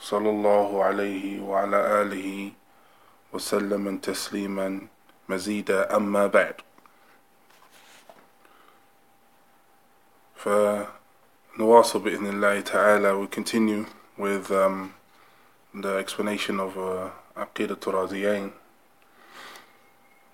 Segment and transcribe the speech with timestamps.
[0.00, 2.52] صلى الله عليه وعلى آله
[3.32, 4.80] وسلم تسليما
[5.28, 6.54] مزيدا أما بعد
[10.36, 14.94] فنواصل بإذن الله تعالى we continue with um,
[15.74, 18.52] the explanation of uh, Aqidah Turaziyain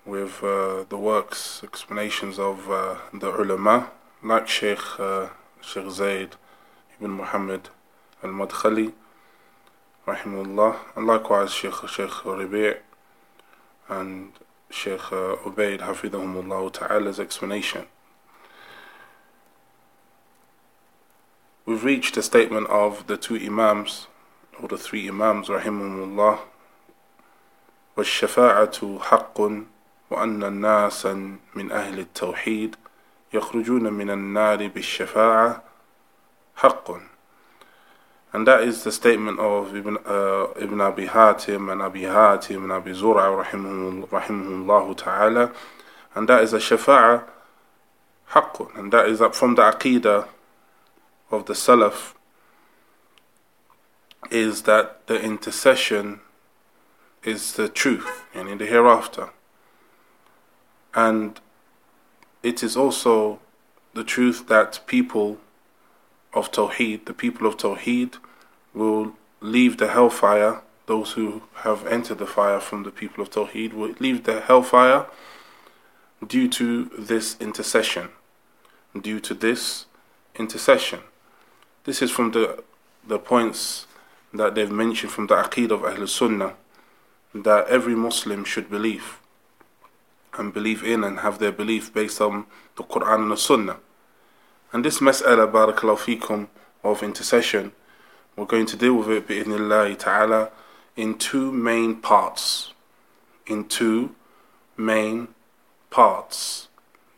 [0.05, 3.89] with uh, the works, explanations of uh, the ulama
[4.21, 5.27] like Sheikh, uh,
[5.61, 6.35] Sheikh Zayd
[6.99, 7.69] ibn Muhammad
[8.21, 8.93] al-Madkhali
[10.06, 12.74] rahimahullah and likewise Sheikh, Sheikh Rabi'
[13.88, 14.32] and
[14.70, 17.86] Sheikh uh, Ubaid hafidhahumullah ta'ala's explanation.
[21.66, 24.06] We've reached the statement of the two Imams
[24.60, 26.40] or the three Imams rahimahumullah
[27.98, 29.40] والشفاعة حق
[30.10, 31.06] وأن الناس
[31.54, 32.76] من أهل التوحيد
[33.32, 35.62] يخرجون من النار بالشفاعة
[36.56, 36.90] حق
[38.33, 42.71] and that is the statement of Ibn, uh, Ibn Abi Hatim and Abi Hatim and
[42.71, 45.51] Abi Zura rahimahullah ta'ala.
[46.15, 47.25] And that is a shafa'a
[48.31, 48.75] haqqun.
[48.75, 50.27] And that is from the aqidah
[51.29, 52.15] of the Salaf
[54.31, 56.19] is that the intercession
[57.23, 59.29] is the truth and in the hereafter.
[60.95, 61.39] And
[62.41, 63.39] it is also
[63.93, 65.37] the truth that people
[66.33, 68.17] of Tawheed, the people of Tawheed,
[68.73, 70.61] will leave the hellfire.
[70.85, 75.05] Those who have entered the fire from the people of Tawheed will leave the hellfire
[76.25, 78.09] due to this intercession.
[78.99, 79.85] Due to this
[80.35, 80.99] intercession.
[81.85, 82.63] This is from the
[83.05, 83.85] the points
[84.33, 86.53] that they've mentioned from the Aqid of Ahl Sunnah
[87.35, 89.19] that every Muslim should believe
[90.37, 92.45] and believe in and have their belief based on
[92.75, 93.77] the Quran and the Sunnah.
[94.71, 96.47] And this mas'ala, barakallahu fikum,
[96.83, 97.71] of intercession,
[98.35, 100.49] we're going to deal with it, ta'ala,
[100.95, 102.73] in two main parts.
[103.45, 104.15] In two
[104.77, 105.29] main
[105.89, 106.67] parts.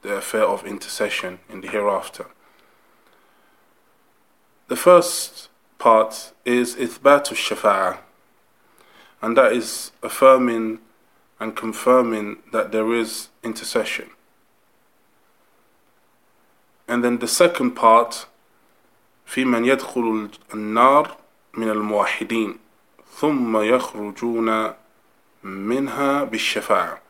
[0.01, 2.27] The affair of intercession in the hereafter.
[4.67, 7.99] The first part is ithbatu shafa'ah,
[9.21, 10.79] and that is affirming
[11.39, 14.09] and confirming that there is intercession.
[16.87, 18.27] And then the second part
[19.25, 21.17] في من يدخل النار
[21.53, 22.57] من الموحدين
[23.17, 24.73] ثم يخرجون
[25.43, 27.01] منها بالشفاعة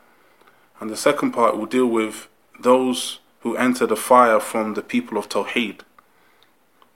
[0.80, 2.28] and the second part will deal with
[2.60, 5.80] those who enter the fire from the people of Tawheed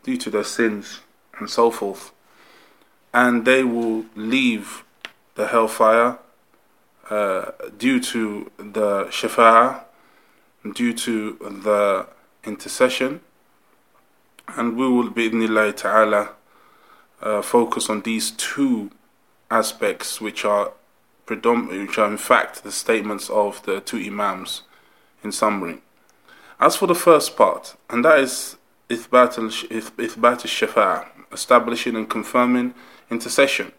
[0.04, 1.00] due to their sins
[1.38, 2.12] and so forth
[3.12, 4.84] and they will leave
[5.34, 6.19] the hellfire
[7.09, 9.84] uh, due to the shafa'ah
[10.75, 12.06] due to the
[12.44, 13.20] intercession.
[14.56, 16.30] And we will, bi'idhnillahi ta'ala,
[17.22, 18.90] uh, focus on these two
[19.50, 20.72] aspects, which are
[21.26, 24.62] predominant, which are in fact the statements of the two Imams
[25.22, 25.78] in summary.
[26.58, 28.56] As for the first part, and that is
[28.88, 32.74] Ithbat al-Shafa'a, establishing and confirming
[33.10, 33.72] intercession.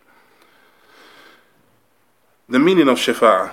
[2.47, 3.51] The meaning of Shafa'a.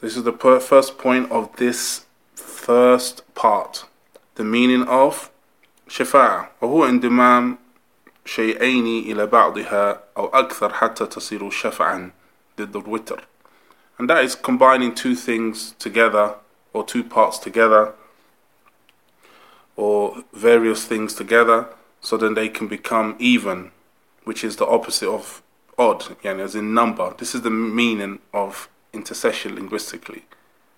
[0.00, 2.04] This is the first point of this
[2.34, 3.86] first part
[4.34, 5.30] the meaning of
[5.93, 7.57] شفاعة وهو انضمام
[8.25, 12.11] شيئين إلى بعضها أو أكثر حتى تصير شفعا
[12.59, 13.23] ضد الوتر
[13.99, 16.35] and that is combining two things together
[16.73, 17.93] or two parts together
[19.75, 21.67] or various things together
[22.01, 23.71] so then they can become even
[24.23, 25.41] which is the opposite of
[25.77, 30.23] odd yani as in number this is the meaning of intercession linguistically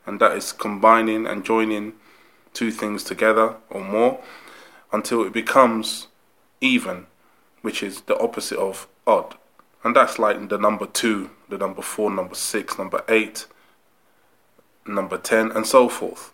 [0.06, 1.94] and that is combining and joining
[2.54, 4.20] two things together or more
[4.93, 6.09] until it becomes
[6.61, 7.07] even,
[7.63, 9.35] which is the opposite of odd.
[9.85, 13.47] And that's like the number two, the number four, number six, number eight,
[14.87, 16.33] number ten, and so forth.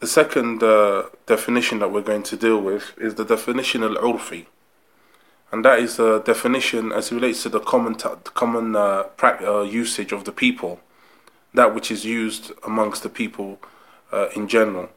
[0.00, 4.46] The second uh, definition that we're going to deal with is the definition al urfi.
[5.50, 9.40] And that is a definition as it relates to the common, t- common uh, pra-
[9.42, 10.80] uh, usage of the people
[11.54, 13.60] that which is used amongst the people
[14.12, 14.88] uh, in general.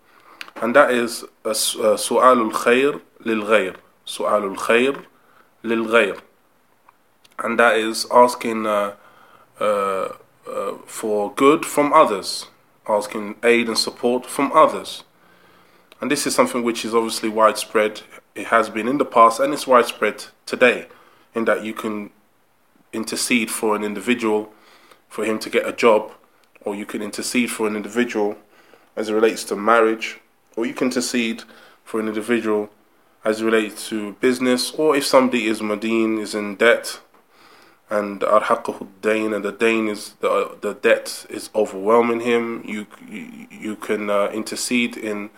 [0.61, 3.75] And that is su'alul khair lil ghayr.
[4.05, 5.05] Su'alul khair
[5.63, 6.17] lil
[7.39, 8.95] and that is asking uh,
[9.59, 10.09] uh,
[10.49, 12.47] uh, for good from others,
[12.87, 15.03] asking aid and support from others.
[16.01, 18.01] And this is something which is obviously widespread.
[18.35, 20.87] It has been in the past and it's widespread today,
[21.35, 22.11] in that you can
[22.93, 24.51] intercede for an individual
[25.09, 26.11] for him to get a job,
[26.61, 28.35] or you can intercede for an individual
[28.95, 30.19] as it relates to marriage,
[30.57, 31.43] or you can intercede
[31.85, 32.69] for an individual
[33.23, 36.99] as it relates to business, or if somebody is Madin, is in debt,
[37.89, 43.47] and arhaqahu dain and the dain is the the debt is overwhelming him you you,
[43.49, 45.29] you can uh, intercede in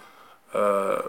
[0.54, 1.02] uh,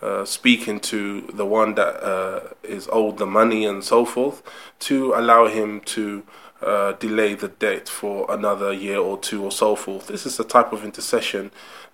[0.00, 4.42] uh, speaking to the one that uh, is owed the money and so forth
[4.78, 6.22] to allow him to
[6.62, 10.06] uh, delay the debt for another year or two or so forth.
[10.06, 11.50] This is the type of intercession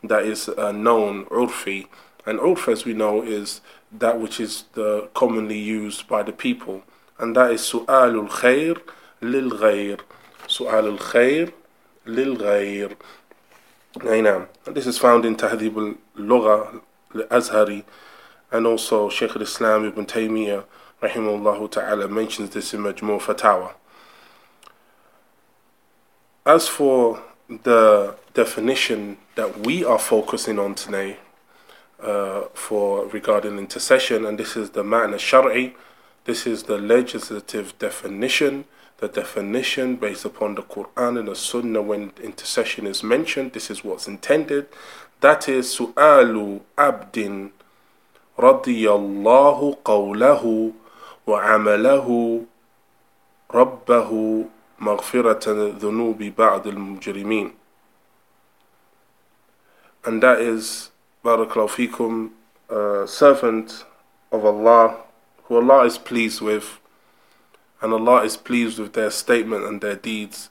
[0.09, 1.87] that is uh, known, urfi,
[2.27, 3.61] and urf, as we know, is
[3.93, 6.83] that which is the commonly used by the people,
[7.19, 8.81] and that is su'al al-khair
[9.21, 10.01] lil ghair,
[10.47, 11.53] su'al al-khair
[12.05, 12.97] lil ghair.
[13.97, 16.81] And this is found in Tahdhib al-Lugha
[17.15, 17.85] al-Azhari,
[18.51, 20.65] and also Shaykh al-Islam ibn Taymiyyah,
[21.01, 23.75] rahimahullah ta'ala, mentions this in Majmu' Fatawa.
[26.45, 31.19] As for the definition that we are focusing on today
[32.03, 35.75] uh, for regarding intercession, and this is the ma'na shar'i,
[36.25, 38.65] this is the legislative definition,
[38.99, 43.53] the definition based upon the Quran and the Sunnah when intercession is mentioned.
[43.53, 44.69] This is what's intended.
[45.21, 47.51] That is su'alu abdin
[48.39, 50.73] radiyallahu qawlahu
[51.27, 52.47] wa amalahu
[53.51, 54.49] rabbahu
[54.85, 57.53] maghfiratan dhunubi ba'd al-mujrimin.
[60.05, 60.91] And that is,
[61.25, 63.85] barakallahu fikum, servant
[64.31, 64.97] of Allah
[65.45, 66.81] who Allah is pleased with,
[67.81, 70.49] and Allah is pleased with their statement and their deeds,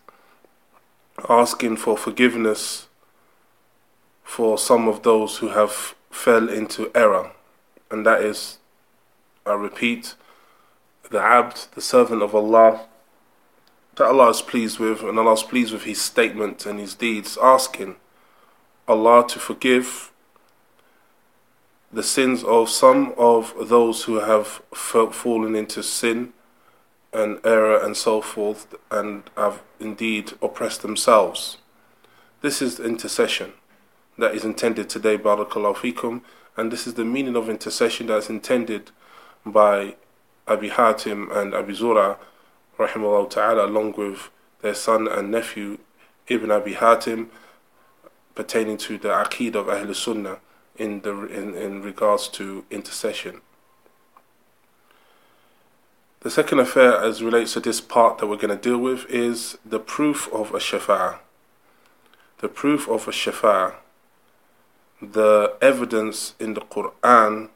[1.30, 2.88] asking for forgiveness
[4.24, 7.32] for some of those who have fell into error,
[7.90, 8.60] and that is,
[9.46, 10.16] I repeat,
[11.10, 12.88] the abd, the servant of Allah,
[13.96, 17.38] that Allah is pleased with, and Allah is pleased with his statement and his deeds,
[17.42, 17.96] asking
[18.88, 20.12] Allah to forgive
[21.92, 26.34] the sins of some of those who have fallen into sin
[27.14, 31.58] and error and so forth and have indeed oppressed themselves.
[32.42, 33.54] This is intercession
[34.18, 36.22] that is intended today, Barakallahu Fikum,
[36.58, 38.90] and this is the meaning of intercession that is intended
[39.46, 39.96] by
[40.48, 42.18] Abi Hatim and Abi Zura,
[42.78, 44.30] rahimahullah ta'ala, along with
[44.62, 45.78] their son and nephew
[46.28, 47.30] Ibn Abi Hatim,
[48.36, 50.40] pertaining to the Aqid of Ahl Sunnah
[50.78, 53.42] in the in, in regards to intercession.
[56.22, 59.58] The second affair, as relates to this part that we're going to deal with, is
[59.66, 61.18] the proof of a shafa'ah.
[62.38, 63.76] The proof of a shafa'ah,
[65.02, 67.50] the evidence in the Quran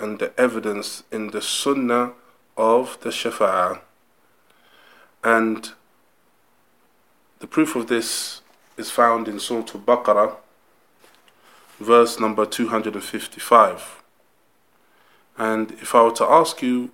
[0.00, 2.14] and the evidence in the Sunnah
[2.56, 3.80] of the shafa'ah.
[5.23, 5.71] And
[7.39, 8.41] the proof of this
[8.77, 10.35] is found in Surah Al-Baqarah,
[11.79, 14.03] verse number 255.
[15.37, 16.91] And if I were to ask you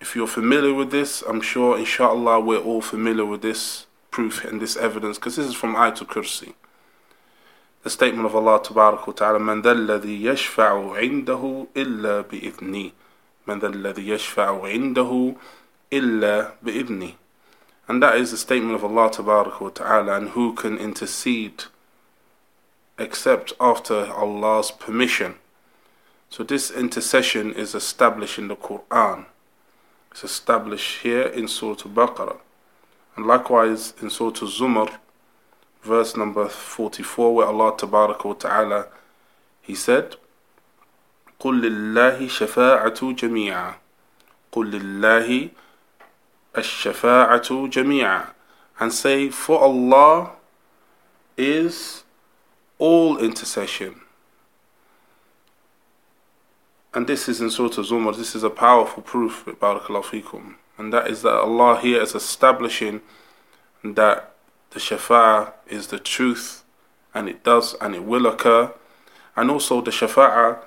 [0.00, 4.60] if you're familiar with this, I'm sure, inshallah, we're all familiar with this proof and
[4.60, 6.54] this evidence because this is from Ayatul Kursi.
[7.82, 12.90] The statement of Allah Tabarak wa Ta'ala, من ذا الذي يشفع عنده إلا بإذنه
[13.46, 15.34] من ذا الذي يشفع عنده
[15.92, 17.14] إلا بإذنه
[17.88, 21.64] And that is the statement of Allah Tabarak wa Ta'ala and who can intercede
[22.98, 25.36] except after Allah's permission.
[26.28, 29.24] So this intercession is established in the Quran.
[30.10, 32.36] It's established here in Surah Al-Baqarah.
[33.16, 34.98] And likewise in Surah Al-Zumar,
[35.82, 38.86] verse number 44, where Allah Tabaraka wa Ta'ala,
[39.62, 40.16] He said,
[41.40, 43.74] قل لله شفاعة جميعا
[44.52, 45.50] قل لله
[46.56, 48.26] الشفاعة جميعا
[48.80, 50.32] and say for Allah
[51.36, 52.04] is
[52.78, 54.00] all intercession.
[56.94, 60.54] And this is in Surah Zumar, this is a powerful proof, Barakallahu fikum.
[60.78, 63.02] And that is that Allah here is establishing
[63.84, 64.34] that
[64.70, 66.64] the Shafa'ah is the truth,
[67.14, 68.72] and it does and it will occur.
[69.36, 70.58] And also the Shafa'ah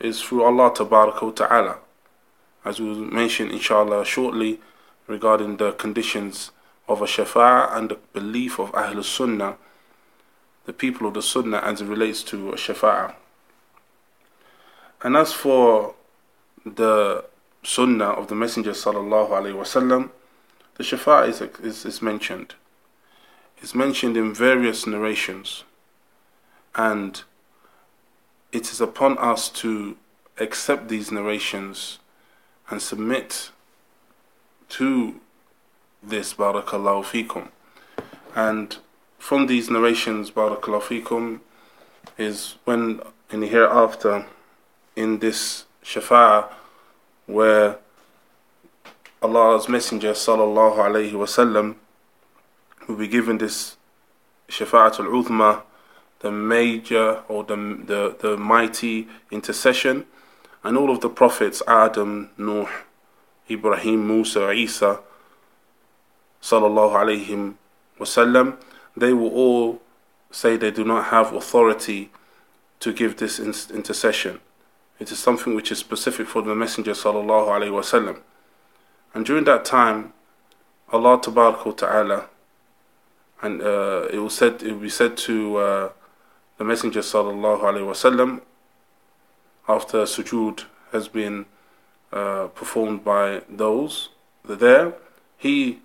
[0.00, 1.78] is through Allah Ta'ala.
[2.64, 4.60] As we will mention inshallah shortly
[5.07, 6.51] regarding the conditions
[6.87, 9.57] of a Shafa'ah and the belief of Ahlul Sunnah
[10.65, 13.13] the people of the Sunnah as it relates to a Shafa'ah.
[15.03, 15.93] And as for
[16.65, 17.25] the
[17.63, 20.09] sunnah of the Messenger sallallahu alaihi wasallam,
[20.75, 22.55] the shafa'a is, is, is mentioned.
[23.61, 25.63] It's mentioned in various narrations,
[26.73, 27.23] and
[28.51, 29.95] it is upon us to
[30.39, 31.99] accept these narrations
[32.69, 33.51] and submit
[34.69, 35.19] to
[36.01, 37.49] this barakallahu fikum.
[38.35, 38.77] And
[39.17, 41.39] from these narrations, barakallahu fikum,
[42.17, 44.25] is when in the hereafter,
[44.95, 46.49] in this shafa'ah,
[47.25, 47.77] where
[49.21, 51.75] Allah's Messenger sallallahu alaihi wasallam
[52.87, 53.77] will be given this
[54.47, 55.63] shafa'atul uzma,
[56.19, 60.05] the major or the, the, the mighty intercession,
[60.63, 62.67] and all of the prophets, Adam, Nuh,
[63.49, 64.99] Ibrahim, Musa, Isa,
[66.41, 67.53] sallallahu alayhi
[67.99, 68.57] wasallam,
[68.95, 69.81] they will all
[70.31, 72.09] say they do not have authority
[72.79, 74.39] to give this intercession.
[74.99, 78.21] It is something which is specific for the Messenger sallallahu alaihi wasallam.
[79.13, 80.13] And during that time,
[80.91, 82.29] Allah Ta'ala,
[83.41, 85.89] and uh, it was said, it will be said to uh,
[86.57, 88.41] the Messenger sallallahu alaihi wasallam
[89.67, 91.45] after sujood has been
[92.14, 94.08] uh, performed by those
[94.44, 94.94] there,
[95.38, 95.78] he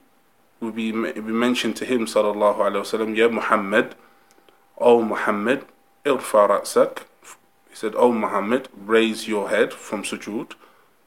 [0.60, 3.96] will be, will be mentioned to him sallallahu alaihi wasallam, Ya Muhammad,
[4.78, 5.66] O Muhammad,
[6.06, 7.04] irfa ra'sak.
[7.70, 10.54] He said, O Muhammad, raise your head from sujood.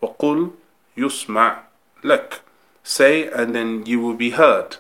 [0.03, 0.51] وقل
[0.97, 1.59] يسمع
[2.05, 2.41] لك.
[2.83, 4.77] Say and then you will be heard.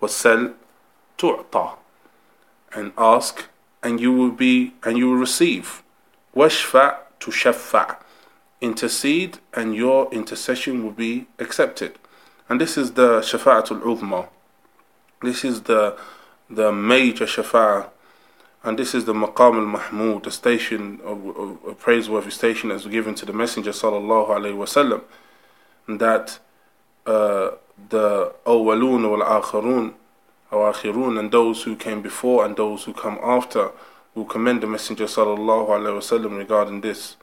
[0.00, 0.54] وسل
[1.18, 1.76] تعطى.
[2.72, 3.48] And ask
[3.82, 5.82] and you will be and you will receive.
[6.34, 7.96] واشفع تشفع.
[8.59, 11.97] Intercede and your intercession will be accepted.
[12.49, 14.27] And this is the shafa'atul uzma.
[15.21, 15.97] This is the
[16.49, 17.89] the major shafa'ah
[18.67, 21.25] and this is the maqam al-mahmud, the station of,
[21.65, 25.03] a praiseworthy station as given to the Messenger sallallahu alaihi wasallam,
[25.87, 26.39] that
[27.05, 27.51] uh,
[27.89, 29.93] the awwalun wal akharun,
[30.51, 33.71] akhirun, and those who came before and those who come after,
[34.15, 37.15] will commend the Messenger sallallahu alaihi wasallam regarding this.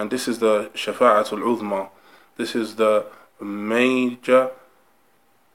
[0.00, 1.90] And this is the shafa'atul uzma.
[2.36, 3.06] This is the
[3.40, 4.50] major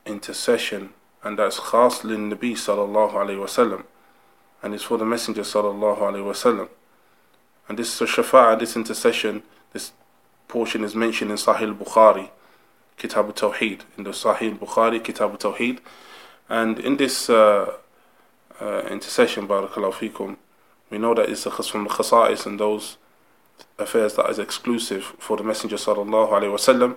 [0.06, 3.86] intercession, and that's khas lin Nabi sallallahu alaihi wasallam
[4.66, 6.70] and it's for the Messenger sallallahu alaihi wasallam.
[7.70, 9.92] And this is a shafa'a, this intercession, this
[10.48, 12.32] portion is mentioned in Sahih Bukhari,
[12.98, 15.82] Kitab al-Tawheed, in the Sahih Bukhari, Kitab al-Tawheed.
[16.50, 17.74] And in this uh,
[18.60, 20.38] uh, intercession, barakallahu fikum,
[20.90, 22.98] we know that it's from the khasa'is and those
[23.79, 26.97] affairs that is exclusive for the Messenger sallallahu alaihi wasallam,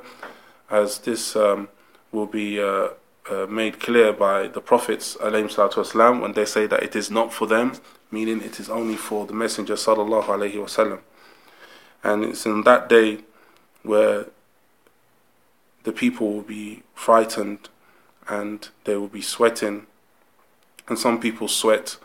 [0.70, 1.70] as this um,
[2.12, 2.90] will be uh,
[3.30, 7.48] uh, made clear by the prophets والسلام, when they say that it is not for
[7.48, 7.74] them,
[8.12, 11.00] meaning it is only for the Messenger sallallahu alaihi wasallam.
[12.04, 13.20] And it's in that day
[13.84, 14.28] where
[15.84, 17.70] the people will be frightened
[18.28, 19.86] and they will be sweating,
[20.88, 21.98] and some people's sweat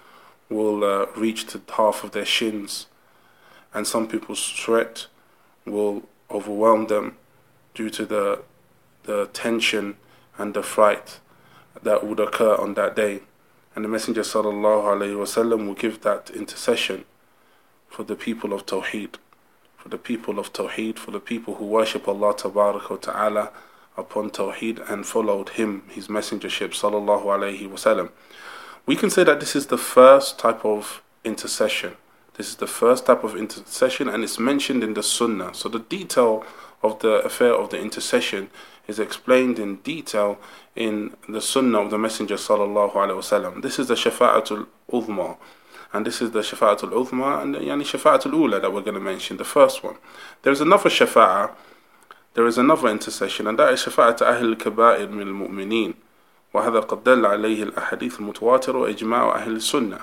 [0.48, 2.86] will uh, reach to half of their shins,
[3.73, 5.07] and some people's threat
[5.65, 7.17] will overwhelm them
[7.73, 8.41] due to the
[9.03, 9.97] the tension
[10.37, 11.19] and the fright
[11.81, 13.21] that would occur on that day.
[13.75, 17.05] And the Messenger sallallahu alaihi wasallam will give that intercession
[17.89, 19.15] for the people of Tawheed,
[19.77, 23.51] for the people of Tawheed, for the people who worship Allah ta'ala
[23.97, 27.25] upon Tawheed and followed him, his messengership sallallahu
[27.69, 28.11] wasallam.
[28.85, 31.95] We can say that this is the first type of intercession
[32.34, 35.54] This is the first type of intercession and it's mentioned in the Sunnah.
[35.54, 36.44] So the detail
[36.82, 38.50] of the affair of the intercession
[38.86, 40.38] is explained in detail
[40.76, 43.62] in the Sunnah of the Messenger sallallahu alaihi wasallam.
[43.62, 45.36] This is the Shafa'atul Uzma,
[45.92, 49.00] and this is the Shafa'atul Uzma and the yani Shafa'atul Ula that we're going to
[49.00, 49.96] mention, the first one.
[50.42, 51.50] There is another Shafa'a,
[52.34, 55.94] there is another intercession, and that is Shafa'at Ahl al-Kaba'ir min al-Mu'mineen.
[56.54, 60.00] وهذا قد دل عليه الأحاديث المتواترة وإجماع أهل السنة.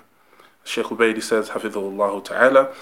[0.64, 2.74] Sheikh Ubaidi says, Hafidhullah Ta'ala,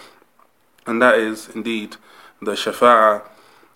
[0.87, 1.97] and that is indeed
[2.41, 3.23] the shafa'ah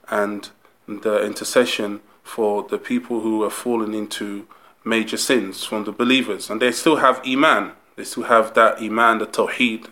[0.08, 0.50] and
[0.88, 4.46] the intercession for the people who have fallen into
[4.84, 6.50] major sins from the believers.
[6.50, 9.88] And they still have iman, they still have that iman, the tawheed.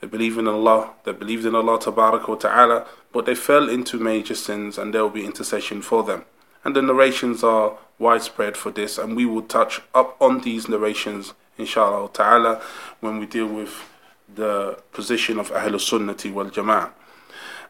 [0.00, 4.78] They believe in Allah, they believed in Allah Ta'ala, but they fell into major sins
[4.78, 6.24] and there will be intercession for them.
[6.64, 11.34] And the narrations are widespread for this, and we will touch up on these narrations
[11.60, 12.62] inshallah ta'ala,
[13.00, 13.72] when we deal with
[14.34, 16.90] the position of Ahlul Sunnati wal Jama'ah.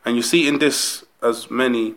[0.04, 1.94] And you see in this, as many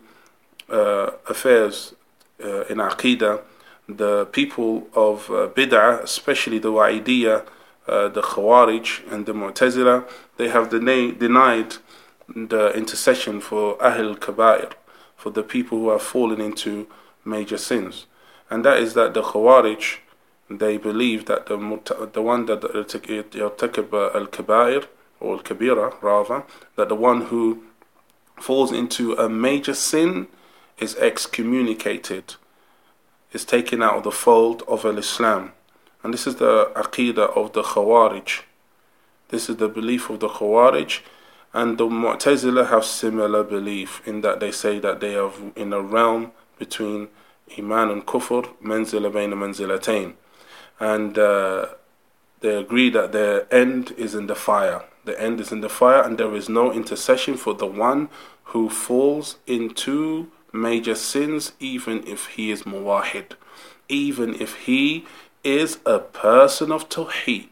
[0.68, 1.94] uh, affairs
[2.42, 3.42] uh, in Aqidah,
[3.88, 7.46] the people of uh, Bid'ah, especially the Wa'idiyah,
[7.86, 11.76] uh, the Khawarij, and the Mu'tazila, they have denied
[12.28, 14.72] the intercession for Ahl Kaba'ir,
[15.16, 16.86] for the people who have fallen into
[17.24, 18.06] major sins.
[18.50, 19.98] And that is that the Khawarij,
[20.50, 21.56] they believe that the,
[22.12, 23.34] the one that irtakib
[24.14, 24.86] al-kabair,
[25.20, 26.44] or al-kabira rather,
[26.76, 27.62] that the one who
[28.36, 30.26] falls into a major sin
[30.78, 32.34] is excommunicated,
[33.32, 35.52] is taken out of the fold of al-Islam.
[36.02, 38.42] And this is the aqidah of the Khawarij.
[39.28, 41.00] This is the belief of the Khawarij.
[41.54, 45.80] And the Mu'tazila have similar belief in that they say that they are in a
[45.80, 47.08] realm between
[47.58, 50.14] Iman and Kufr, manzila bayna manzilatain.
[50.80, 51.66] And uh,
[52.40, 54.84] they agree that their end is in the fire.
[55.04, 58.08] The end is in the fire, and there is no intercession for the one
[58.44, 63.32] who falls into major sins, even if he is muwahid,
[63.88, 65.04] even if he
[65.42, 67.48] is a person of Tawheed.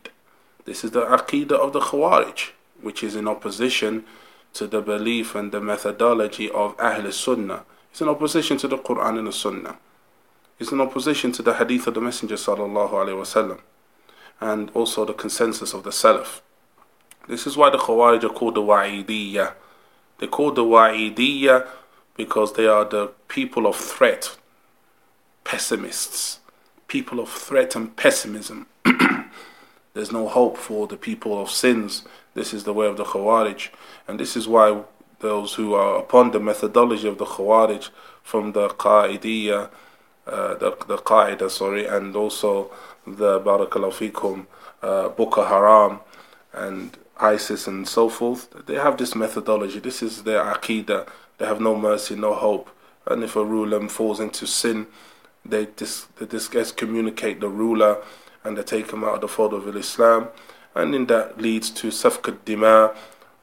[0.64, 2.50] This is the Aqidah of the Khawarij,
[2.81, 4.05] which is in opposition
[4.55, 7.64] to the belief and the methodology of Ahl Sunnah.
[7.91, 9.79] It's in opposition to the Quran and the Sunnah.
[10.62, 13.59] It's in opposition to the Hadith of the Messenger sallallahu alaihi wasallam,
[14.40, 16.40] and also the consensus of the Salaf.
[17.26, 19.54] This is why the Khawarij are called the Wa'idiyya.
[20.19, 21.66] They're called the Wa'idiyya
[22.16, 24.37] because they are the people of threat,
[25.42, 26.38] pessimists,
[26.87, 28.69] people of threat and pessimism.
[29.95, 32.04] There's no hope for the people of sins.
[32.35, 33.71] This is the way of the Khawarij.
[34.07, 34.85] And this is why
[35.19, 37.90] those who are upon the methodology of the Khawarij
[38.23, 39.69] from the Qa'idiyya,
[40.26, 42.71] uh, the, the Qaida, sorry, and also
[43.07, 44.47] the Barakallahu Fikum,
[44.83, 46.00] uh, Boko Haram,
[46.52, 49.79] and ISIS and so forth, they have this methodology.
[49.79, 51.09] This is their Aqidah.
[51.38, 52.71] They have no mercy, no hope.
[53.07, 54.87] And if a ruler falls into sin,
[55.45, 57.99] they, dis- they dis- excommunicate the ruler
[58.45, 60.29] and they take him out of the fold of Islam,
[60.75, 62.95] and in that leads to safkat dima,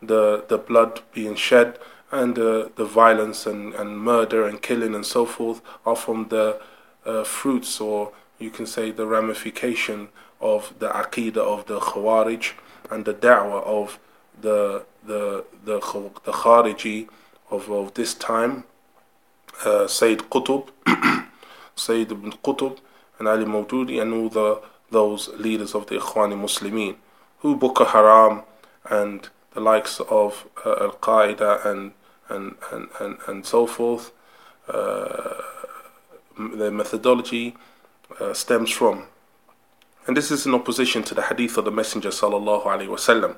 [0.01, 1.77] the the blood being shed,
[2.11, 6.59] and uh, the violence and, and murder and killing and so forth are from the
[7.05, 10.09] uh, fruits, or you can say the ramification
[10.41, 12.53] of the aqidah of the Khawarij
[12.89, 13.99] and the da'wah of
[14.41, 15.79] the the the
[16.23, 17.07] the Khariji
[17.51, 18.63] of, of this time,
[19.65, 20.69] uh, Sayyid Qutb,
[21.75, 22.79] Sayyid ibn Qutb,
[23.17, 26.95] and Ali Mawdudi, and all the those leaders of the Ikhwani Muslimin,
[27.39, 28.43] who Boko Haram
[28.89, 31.91] and the likes of uh, Al Qaeda and,
[32.28, 34.12] and, and, and, and so forth,
[34.68, 35.42] uh,
[36.38, 37.56] their methodology
[38.20, 39.04] uh, stems from.
[40.06, 43.36] And this is in opposition to the hadith of the Messenger sallallahu alaihi wasallam.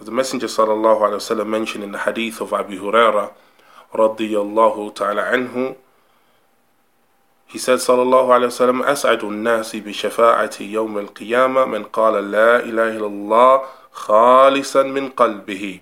[0.00, 3.32] As the Messenger sallallahu alaihi wasallam mentioned in the hadith of Abu Huraira
[3.92, 5.76] radiyallahu ta'ala anhu,
[7.52, 13.06] he said, Sallallahu Alaihi Wasallam, أسعد الناس بشفاعة يوم القيامة من قال لا إله إلا
[13.06, 13.62] الله
[13.92, 15.80] خالصا من قلبه.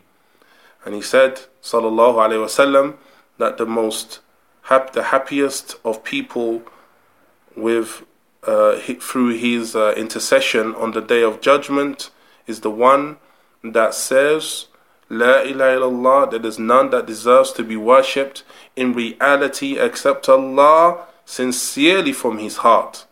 [0.85, 2.95] and he said, Sallallahu Alaihi Wasallam,
[3.37, 4.19] that the most
[4.63, 6.61] hap- the happiest of people
[7.55, 8.05] with
[8.43, 12.11] uh, through his uh, intercession on the day of judgment
[12.45, 13.17] is the one
[13.63, 14.67] that says
[15.09, 18.43] La ilaha illallah, there is none that deserves to be worshipped
[18.75, 23.05] in reality except Allah sincerely from his heart.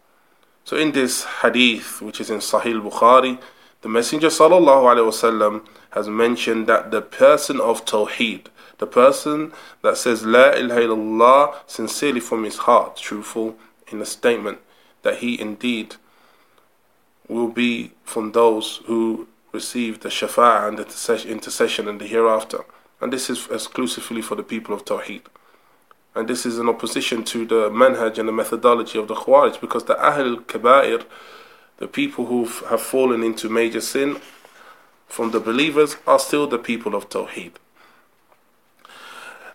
[0.63, 3.39] So in this hadith, which is in Sahih Bukhari,
[3.83, 8.47] the Messenger sallallahu has mentioned that the person of Tawheed,
[8.79, 13.55] the person that says La ilaha illallah sincerely from his heart, truthful
[13.89, 14.59] in the statement,
[15.01, 15.97] that he indeed
[17.27, 22.65] will be from those who receive the shafa'a and the intercession in the hereafter.
[23.01, 25.23] And this is exclusively for the people of Tawheed.
[26.15, 29.85] And this is in opposition to the manhaj and the methodology of the Khawarij because
[29.85, 31.03] the Ahl Kaba'ir,
[31.82, 34.20] the people who have fallen into major sin
[35.06, 37.52] from the believers, are still the people of Tawheed.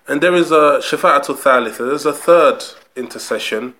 [0.08, 2.64] And there is a Shafa'atul Thalitha, there's a third
[2.96, 3.76] intercession,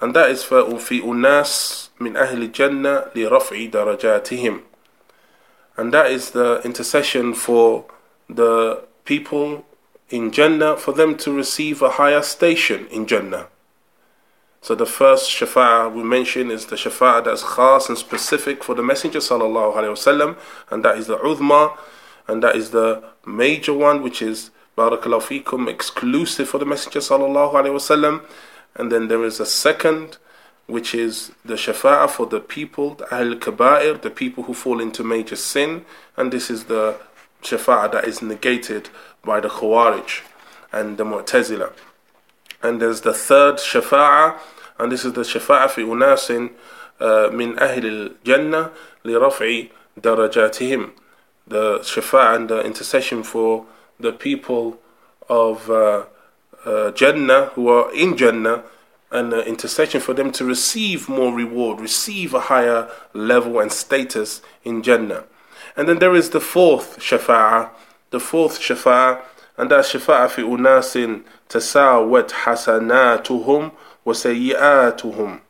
[0.00, 4.62] and that is for في أناس من أهل الجنة لرفع درجاتهم.
[5.76, 7.86] And that is the intercession for
[8.28, 9.64] the people
[10.10, 13.48] in Jannah for them to receive a higher station in Jannah.
[14.67, 18.83] So the first shafa'ah we mention is the shafa'ah that's khas and specific for the
[18.83, 20.37] Messenger sallallahu alaihi wasallam,
[20.69, 21.77] and that is the udma,
[22.27, 27.53] and that is the major one, which is barakallahu fikum, exclusive for the Messenger sallallahu
[27.53, 28.25] alaihi wasallam.
[28.75, 30.17] And then there is a second,
[30.65, 35.01] which is the shafa'ah for the people, the ahl kaba'ir, the people who fall into
[35.01, 35.85] major sin,
[36.17, 36.97] and this is the
[37.41, 38.89] shafa'ah that is negated
[39.23, 40.23] by the Khawarij
[40.73, 41.71] and the Mu'tazila.
[42.61, 44.39] And there's the third shafa'ah,
[44.79, 46.51] and this is the shafa'ah fi unasin
[46.99, 48.71] uh, min ahli al-jannah
[49.03, 50.91] li raf'i darajatihim.
[51.47, 53.65] The shafa'ah and the intercession for
[53.99, 54.79] the people
[55.29, 56.05] of uh,
[56.65, 58.63] uh, Jannah, who are in Jannah,
[59.11, 64.41] and uh, intercession for them to receive more reward, receive a higher level and status
[64.63, 65.23] in Jannah.
[65.75, 67.69] And then there is the fourth shafa'ah,
[68.09, 69.21] the fourth shafa'ah,
[69.57, 73.71] and that's shafa'ah fi unasin tasawat hasanatuhum
[74.13, 75.41] sayyi'atuhum.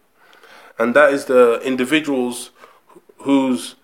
[0.79, 2.51] And that is the individuals
[3.19, 3.75] whose,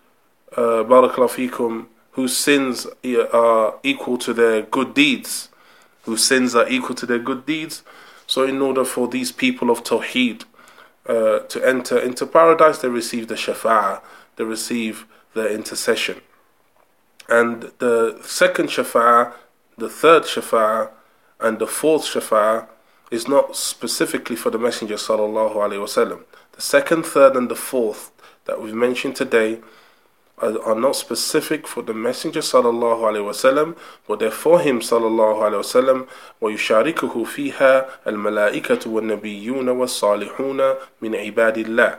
[0.55, 2.85] uh, barakallahu whose sins
[3.33, 5.49] are equal to their good deeds,
[6.03, 7.83] whose sins are equal to their good deeds.
[8.27, 10.43] So, in order for these people of Tawheed
[11.07, 14.01] uh, to enter into paradise, they receive the Shafa'ah,
[14.35, 16.21] they receive the intercession.
[17.27, 19.33] And the second Shafa'ah,
[19.77, 20.91] the third Shafa'ah,
[21.39, 22.67] and the fourth Shafa'ah
[23.12, 26.24] is not specifically for the Messenger sallallahu alaihi wasallam.
[26.52, 28.10] The second, third, and the fourth
[28.44, 29.60] that we've mentioned today
[30.38, 33.76] are, not specific for the Messenger sallallahu alaihi wasallam,
[34.06, 36.08] but they're for him sallallahu alaihi wasallam.
[36.40, 41.98] ويشاركه فيها الملائكة والنبيون والصالحون من عباد الله.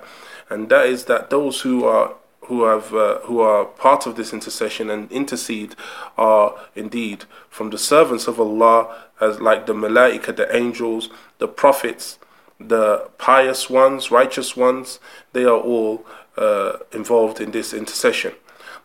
[0.49, 2.13] And that is that those who are
[2.46, 5.74] who have uh, who are part of this intercession and intercede
[6.16, 12.18] are indeed from the servants of Allah as like the malaika the angels the prophets
[12.60, 14.98] the pious ones righteous ones
[15.32, 16.04] they are all
[16.36, 18.32] uh, involved in this intercession.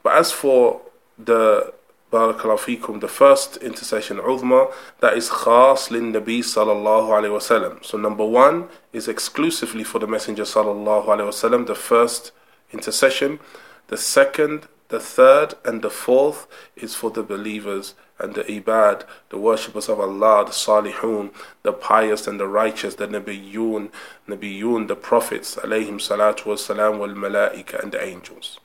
[0.04, 0.82] But as for
[1.18, 1.74] the
[2.12, 7.86] Barakallahu fikum, the first intercession, Udhma, that is khas lin Nabi sallallahu alayhi wasallam.
[7.86, 12.32] So number one is exclusively for the Messenger sallallahu alayhi wasallam, the first
[12.73, 13.41] intercession.
[13.89, 19.39] The second, the third, and the fourth is for the believers and the ibad, the
[19.39, 23.91] worshippers of Allah, the salihun, the pious and the righteous, the nabiyun,
[24.29, 28.61] nabiyun, the prophets, alayhim salatu wassalam, wal malaika, and the angels.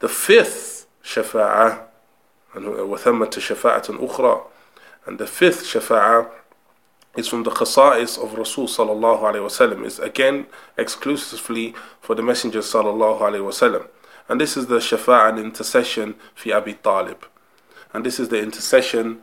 [0.00, 1.84] The fifth shafa'ah,
[2.54, 4.42] وثمة شفاعة أخرى,
[5.06, 6.30] and the fifth shafa'ah
[7.15, 9.85] is from the khasa'is of Rasul sallallahu alayhi wasallam.
[9.85, 10.47] is again
[10.77, 13.87] exclusively for the Messenger sallallahu alayhi wasallam.
[14.27, 17.25] And this is the shafa'ah and intercession fi Abi Talib.
[17.93, 19.21] And this is the intercession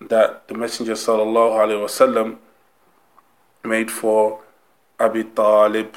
[0.00, 2.38] that the Messenger sallallahu alaihi wasallam
[3.64, 4.40] made for
[4.98, 5.96] Abi Talib,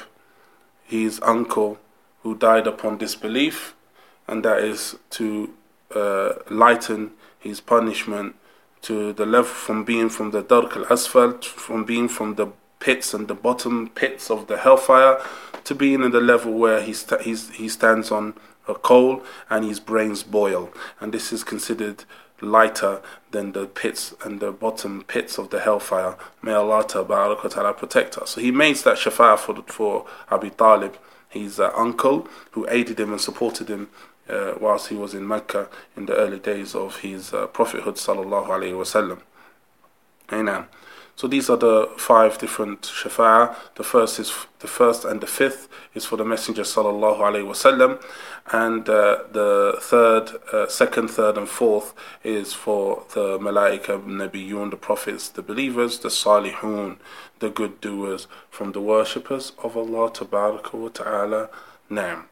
[0.84, 1.78] his uncle,
[2.22, 3.74] who died upon disbelief,
[4.26, 5.52] and that is to
[5.94, 8.34] uh, lighten his punishment
[8.86, 12.46] to the level from being from the dark al asfal, from being from the
[12.78, 15.20] pits and the bottom pits of the hellfire,
[15.64, 18.34] to being in the level where he, st- he stands on
[18.68, 20.70] a coal and his brains boil.
[21.00, 22.04] And this is considered
[22.40, 26.16] lighter than the pits and the bottom pits of the hellfire.
[26.40, 28.30] May Allah ta'ala protect us.
[28.30, 30.96] So he makes that shafa for, for Abi Talib,
[31.28, 33.88] his uh, uncle, who aided him and supported him
[34.28, 38.48] uh, whilst he was in Mecca in the early days of his uh, prophethood sallallahu
[38.48, 39.20] alaihi wasallam.
[40.32, 40.66] Amen.
[41.16, 43.56] So these are the five different shafa'a.
[43.76, 48.02] The first is the first and the fifth is for the Messenger sallallahu alaihi wasallam,
[48.52, 54.76] and uh, the third, uh, second, third, and fourth is for the malaika, nabiyun, the
[54.76, 56.98] prophets, the believers, the salihun,
[57.38, 61.48] the good doers, from the worshippers of Allah tabaraka wa ta'ala.
[61.88, 62.26] Now,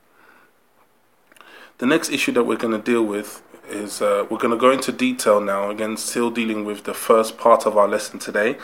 [1.84, 4.70] the next issue that we're going to deal with is uh, we're going to go
[4.70, 8.56] into detail now, again, still dealing with the first part of our lesson today,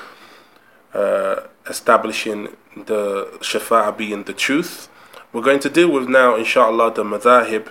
[0.95, 4.89] uh, establishing the shafa'a being the truth.
[5.35, 7.69] We're going to deal with now, inshallah, the madhahib,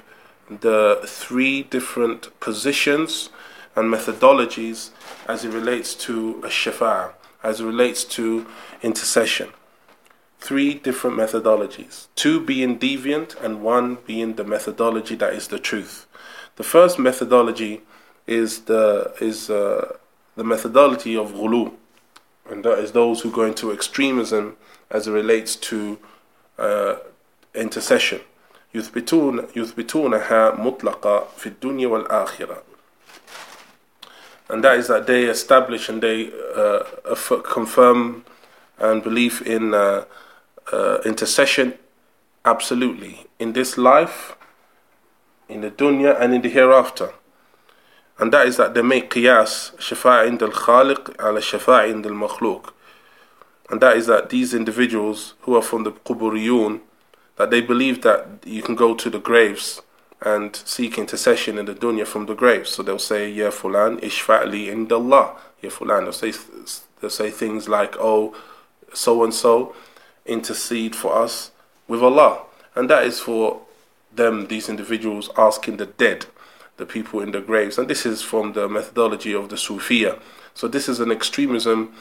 [0.52, 3.30] the three different positions
[3.76, 4.92] and methodologies
[5.28, 8.46] as it relates to a shafa'a, as it relates to
[8.84, 9.50] intercession
[10.39, 16.07] Three different methodologies, two being deviant and one being the methodology that is the truth.
[16.57, 17.81] The first methodology
[18.27, 19.97] is the is uh,
[20.37, 21.73] the methodology of ghulu,
[22.51, 24.57] and that is those who go into extremism
[24.91, 25.99] as it relates to
[26.59, 26.97] uh,
[27.55, 28.21] intercession.
[28.75, 32.63] يثبتون يثبتونها مطلقة في الدنيا والآخرة.
[34.49, 36.81] And that is that they establish and they uh,
[37.43, 38.25] confirm
[38.79, 40.05] and believe in uh,
[40.72, 41.74] uh, intercession
[42.46, 44.36] absolutely in this life
[45.50, 47.12] in the dunya and in the hereafter.
[48.20, 52.12] And that is that they make qiyas, shafa'a ind al khaliq ala shafa'a ind al
[52.12, 52.72] makhluq.
[53.70, 56.82] And that is that these individuals who are from the Quburiyun,
[57.38, 59.82] that they believe that you can go to the graves
[60.22, 62.72] and seek intercession in the dunya from the graves.
[62.72, 65.38] So they'll say, Ya fulan, ishfa'li ind Allah.
[65.62, 66.04] Ya fulan.
[66.04, 66.34] They'll say,
[67.00, 68.36] they'll say things like, oh,
[68.94, 69.74] so and so,
[70.30, 71.52] intercede for us
[71.88, 72.44] with Allah.
[72.76, 73.62] And that is for
[74.14, 76.28] them, these individuals, asking the dead,
[76.78, 77.78] the people in the graves.
[77.78, 80.22] And this is from the methodology of the Sufiya.
[80.54, 81.94] So this is an extremism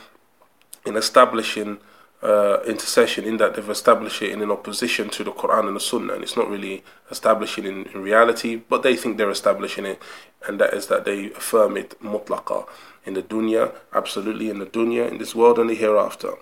[0.84, 1.78] in establishing
[2.22, 5.80] uh, intercession in that they've established it in an opposition to the Quran and the
[5.80, 10.02] Sunnah, and it's not really establishing in, in reality, but they think they're establishing it,
[10.46, 12.66] and that is that they affirm it mutlaqa
[13.04, 16.32] in the dunya, absolutely in the dunya, in this world and the hereafter.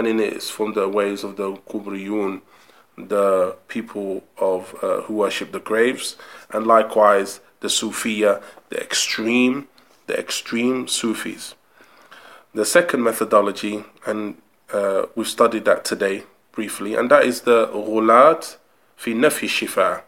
[0.00, 2.40] And in it is from the ways of the Quburiyun,
[2.96, 6.16] the people of uh, who worship the graves,
[6.48, 9.68] and likewise the Sufiya, the extreme,
[10.06, 11.54] the extreme Sufis.
[12.54, 14.38] The second methodology, and
[14.72, 18.56] uh, we've studied that today briefly, and that is the ghulat
[18.96, 20.00] fi nafi shifa.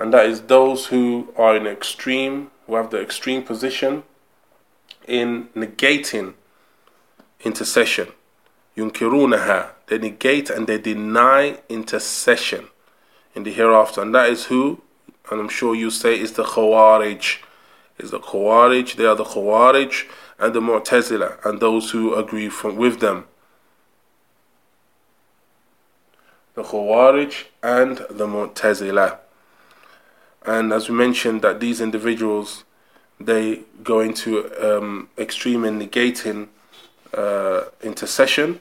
[0.00, 4.02] And that is those who are in extreme, who have the extreme position
[5.06, 6.34] in negating
[7.44, 8.08] intercession.
[8.76, 9.70] Yunkirunaha.
[9.86, 12.68] They negate and they deny intercession
[13.34, 14.02] in the hereafter.
[14.02, 14.82] And that is who,
[15.30, 17.38] and I'm sure you say, is the Khawarij.
[17.98, 20.08] Is the Khawarij, they are the Khawarij
[20.38, 23.26] and the Mu'tazila, and those who agree from, with them.
[26.54, 29.18] the Khawarij and the Mu'tazila.
[30.44, 32.64] And as we mentioned, that these individuals
[33.20, 36.48] they go into um, extreme in negating
[37.14, 38.60] uh, intercession,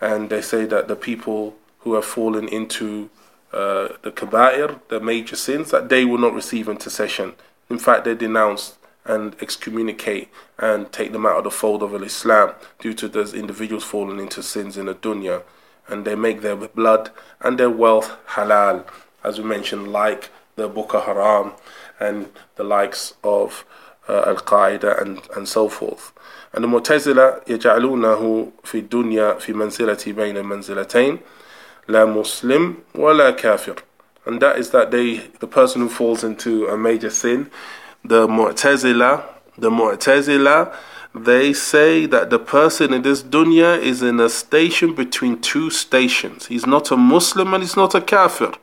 [0.00, 3.10] and they say that the people who have fallen into
[3.52, 7.34] uh, the kaba'ir, the major sins, that they will not receive intercession.
[7.70, 10.28] In fact, they denounce and excommunicate
[10.58, 14.42] and take them out of the fold of Islam due to those individuals falling into
[14.42, 15.42] sins in the dunya
[15.88, 18.84] and they make their blood and their wealth halal,
[19.22, 21.52] as we mentioned, like the Boko Haram
[22.00, 23.64] and the likes of
[24.08, 26.12] uh, Al Qaeda and, and so forth.
[26.55, 31.19] And the Mu'tazila يجعلونه في الدنيا في منزلة بين منزلتين
[31.87, 33.75] لا مسلم ولا كافر.
[34.25, 37.49] And that is that they, the person who falls into a major sin,
[38.03, 39.23] the Mu'tazila,
[39.57, 40.73] the Mu'tazila
[41.13, 46.47] they say that the person in this dunya is in a station between two stations.
[46.47, 48.53] He's not a Muslim and he's not a kafir.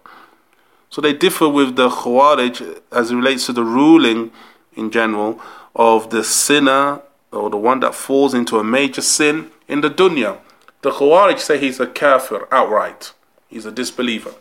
[0.89, 4.31] So they differ with the Khawarij as it relates to the ruling
[4.75, 5.41] in general
[5.77, 7.03] of the sinner
[7.34, 10.38] or the one that falls into a major sin in the dunya.
[10.82, 13.14] The Khawarij say he's a kafir outright.
[13.48, 14.34] He's a disbeliever.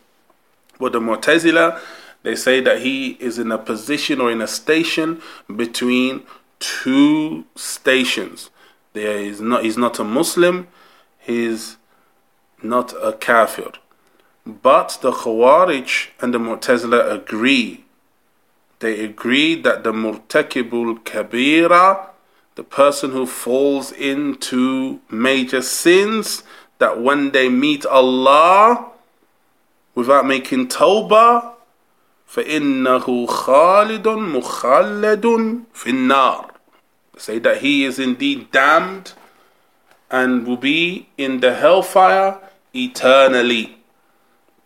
[0.78, 1.80] But the Mu'tazila,
[2.22, 5.22] they say that he is in a position or in a station
[5.54, 6.22] between
[6.58, 8.50] two stations.
[8.92, 10.68] There is not he's not a Muslim,
[11.18, 11.76] he's
[12.62, 13.72] not a kafir.
[14.44, 17.84] But the Khawarij and the Mu'tazila agree.
[18.80, 22.08] They agree that the Murtakibul Kabira,
[22.55, 26.43] the person who falls into major sins,
[26.79, 28.91] that when they meet Allah
[29.95, 31.53] without making tawbah,
[32.27, 36.51] فإنه خالد مخلد في النار
[37.17, 39.13] say that he is indeed damned
[40.09, 42.37] and will be in the hellfire
[42.73, 43.77] eternally.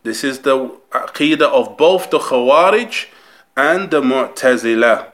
[0.04, 3.08] This is the aqidah of both the Khawarij
[3.56, 5.12] and the Mu'tazila.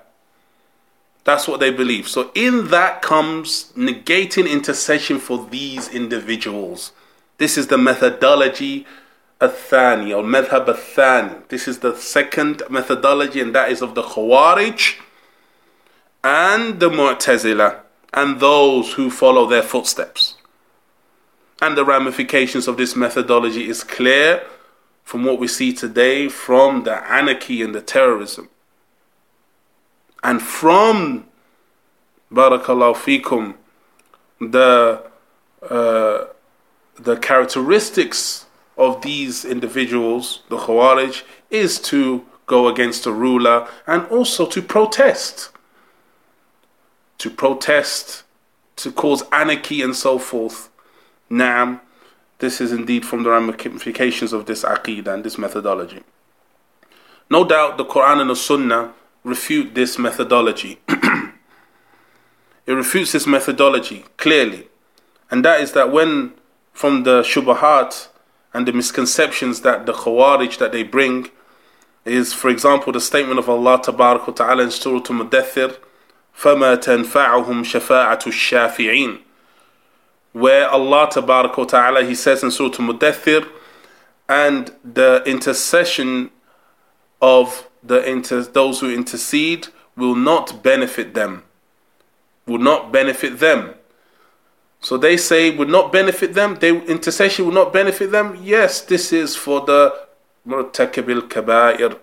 [1.25, 2.09] That's what they believe.
[2.09, 6.93] So, in that comes negating intercession for these individuals.
[7.39, 8.87] This is the methodology
[9.41, 11.49] Athani or Madhab Athani.
[11.49, 14.99] This is the second methodology, and that is of the Khawarij
[16.23, 17.81] and the Mu'tazila
[18.15, 20.37] and those who follow their footsteps.
[21.61, 24.45] And the ramifications of this methodology is clear
[25.03, 28.49] from what we see today from the anarchy and the terrorism.
[30.23, 31.27] And from
[32.33, 33.55] Barakallahu fikum,
[34.41, 35.05] the
[35.69, 36.27] uh,
[36.97, 44.47] the characteristics of these individuals, the Khawarij, is to go against the ruler and also
[44.47, 45.53] to protest
[47.23, 48.25] to protest,
[48.75, 50.69] to cause anarchy and so forth.
[51.31, 51.81] Now,
[52.41, 56.03] this is indeed from the ramifications of this aqidah and this methodology.
[57.31, 58.93] No doubt the Quran and the Sunnah
[59.24, 60.80] refute this methodology.
[60.88, 64.68] it refutes this methodology clearly.
[65.30, 66.34] And that is that when
[66.74, 68.08] from the shubahat
[68.54, 71.30] and the misconceptions that the khawarij that they bring
[72.06, 75.78] is for example the statement of Allah Ta'ala in Surah Mudathir
[76.38, 79.20] فما تنفعهم شفاعة الشافعين
[80.34, 83.48] where Allah wa ta'ala he says in Surah Mudathir
[84.30, 86.30] and the intercession
[87.22, 91.44] of the inter- those who intercede will not benefit them
[92.46, 93.74] will not benefit them
[94.80, 99.12] so they say would not benefit them they intercession will not benefit them yes this
[99.12, 99.94] is for the
[100.48, 101.98] murtakabil kabair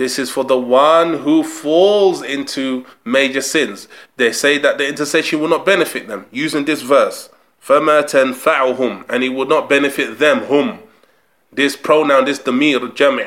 [0.00, 3.86] this is for the one who falls into major sins.
[4.16, 7.28] They say that the intercession will not benefit them using this verse.
[7.62, 10.78] فَمَا تَنْفَعُهُمْ And it would not benefit them, whom.
[11.52, 13.26] This pronoun, this damir, jami'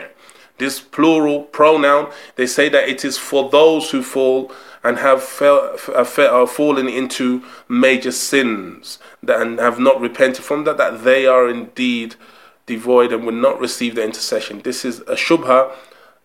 [0.58, 4.52] this plural pronoun, they say that it is for those who fall
[4.84, 10.64] and have fell, uh, are uh, fallen into major sins and have not repented from
[10.64, 12.14] that, that they are indeed
[12.66, 14.60] devoid and will not receive the intercession.
[14.62, 15.72] This is a shubha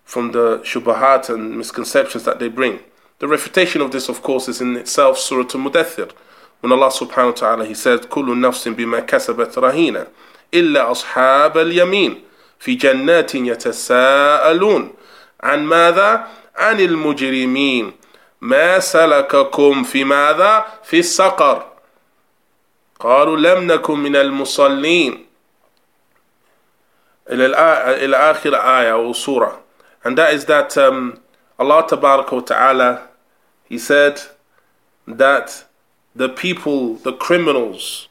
[0.03, 2.79] from the shubahat and misconceptions that they bring.
[3.19, 6.11] The refutation of this, of course, is in itself Surah Al-Mudathir,
[6.59, 10.07] when Allah subhanahu wa ta'ala, He says, كُلُّ نَفْسٍ بِمَا كَسَبَتْ رَهِينَ
[10.51, 12.21] إِلَّا أَصْحَابَ الْيَمِينَ
[12.63, 14.93] في جنات يتساءلون
[15.41, 17.91] عن ماذا؟ عن المجرمين
[18.41, 21.65] ما سلككم في ماذا؟ في السقر
[22.99, 25.25] قالوا لم نكن من المصلين
[27.29, 29.59] إلى آخر آية أو سورة
[30.05, 31.19] and that is that um,
[31.59, 33.07] Allah wa Ta'ala
[33.69, 34.21] He said
[35.07, 35.65] that
[36.15, 38.07] the people, the criminals,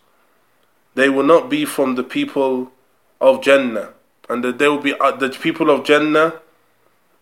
[0.95, 2.73] they will not be from the people
[3.21, 3.91] of Jannah.
[4.30, 6.41] And that they will be, uh, the people of Jannah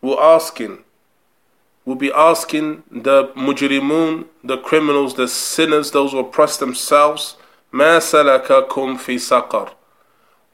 [0.01, 0.83] will asking,
[1.85, 7.37] will be asking the mujrimun, the criminals, the sinners, those who oppress themselves,
[7.73, 9.69] ما سلككم في سقر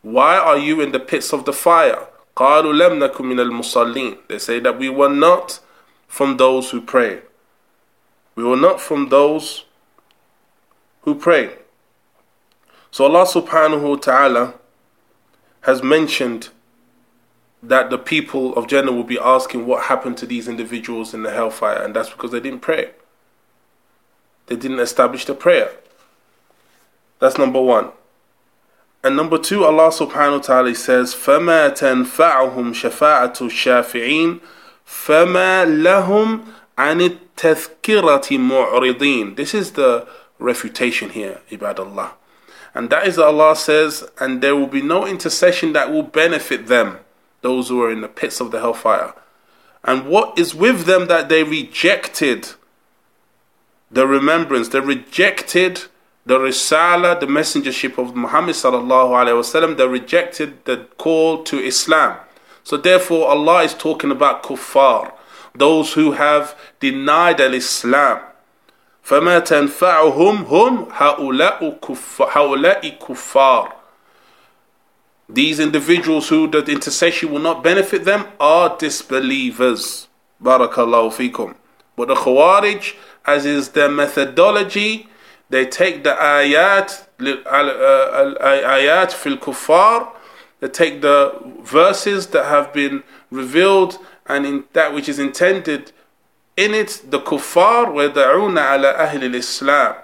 [0.02, 2.08] Why are you in the pits of the fire?
[2.36, 5.60] قالوا لم نكن من المصلين They say that we were not
[6.08, 7.22] from those who pray.
[8.36, 9.66] We were not from those
[11.04, 11.52] who pray.
[12.90, 14.54] So Allah subhanahu wa ta'ala
[15.66, 16.50] has mentioned
[17.64, 21.32] that the people of Jannah will be asking what happened to these individuals in the
[21.32, 22.92] hellfire, and that's because they didn't pray.
[24.48, 25.72] They didn't establish the prayer.
[27.20, 27.90] That's number one.
[29.04, 34.40] And number two, Allah subhanahu wa ta'ala says, فَمَا تَنْفَعُهُمْ شَفَاعَةُ الشَّافِعِينَ
[34.86, 36.46] فَمَا لَهُمْ
[36.78, 40.08] عَنِ التَّذْكِرَةِ مُعْرِضِينَ This is the
[40.40, 42.14] refutation here, ibadallah.
[42.77, 46.99] And that is Allah says, and there will be no intercession that will benefit them,
[47.41, 49.15] those who are in the pits of the hellfire.
[49.83, 52.51] And what is with them that they rejected
[53.91, 55.85] the remembrance, they rejected
[56.27, 62.19] the risala, the messengership of Muhammad sallallahu alaihi wasallam, they rejected the call to Islam.
[62.63, 65.13] So therefore, Allah is talking about kuffar,
[65.55, 68.21] those who have denied al-Islam.
[69.06, 73.74] فما تنفعهم هم هؤلاء كفار, هؤلاء كفار
[75.30, 80.10] These individuals who the intercession will not benefit them are disbelievers.
[80.44, 81.56] Barakallahu fikum.
[81.96, 85.08] But the Khawarij, as is their methodology,
[85.50, 90.10] they take the ayat, ayat fil kuffar,
[90.60, 95.94] they take the verses that have been revealed and in that which is intended
[96.58, 99.96] in it, the kuffar وَيَدَعُونَ ala أَهْلِ Islam,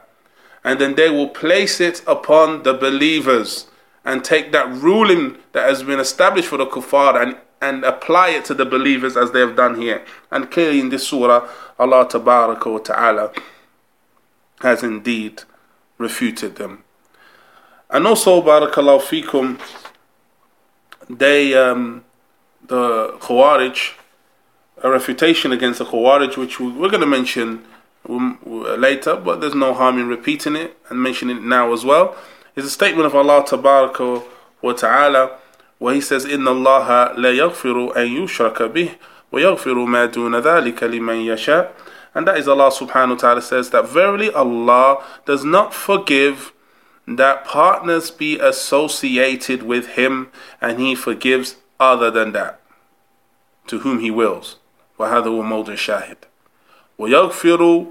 [0.63, 3.67] And then they will place it upon the believers
[4.05, 8.45] and take that ruling that has been established for the kuffar and, and apply it
[8.45, 10.03] to the believers as they have done here.
[10.31, 13.33] And clearly in this surah, Allah wa ta'ala
[14.61, 15.43] has indeed
[15.97, 16.83] refuted them.
[17.89, 19.59] And also, barakallahu fikum,
[21.09, 22.03] they, um,
[22.65, 23.93] the Khawarij,
[24.83, 27.65] a refutation against the Khawarij, which we're going to mention
[28.07, 32.15] um, later, but there's no harm in repeating it and mentioning it now as well,
[32.55, 34.23] is a statement of Allah Tabaraka
[34.61, 35.37] wa Ta'ala
[35.79, 38.95] where He says, إِنَّ اللَّهَ لَا يَغْفِرُ أَن يُشْرَكَ بِهِ
[39.31, 41.71] وَيَغْفِرُ مَا دُونَ ذَلِكَ لِمَن يَشَاءُ
[42.15, 46.53] And that is Allah subhanahu wa ta'ala says that verily Allah does not forgive
[47.07, 52.59] that partners be associated with Him and He forgives other than that
[53.67, 54.55] to whom He wills.
[55.01, 56.17] وهذا هو موضع الشاهد
[56.97, 57.85] ويغفر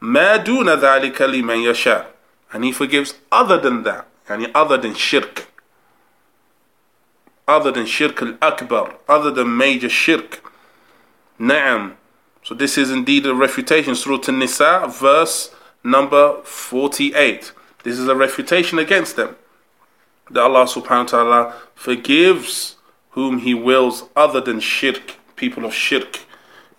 [0.00, 2.06] ما دون ذلك لمن يشاء
[2.52, 5.46] and he forgives other than that يعني other than shirk
[7.46, 10.40] other than shirk al-akbar other than major shirk
[11.38, 11.92] نعم
[12.42, 15.54] so this is indeed a refutation Surah An-Nisa verse
[15.84, 17.52] number 48
[17.84, 19.36] this is a refutation against them
[20.30, 22.76] that Allah subhanahu wa ta'ala forgives
[23.10, 26.20] whom he wills other than shirk people of shirk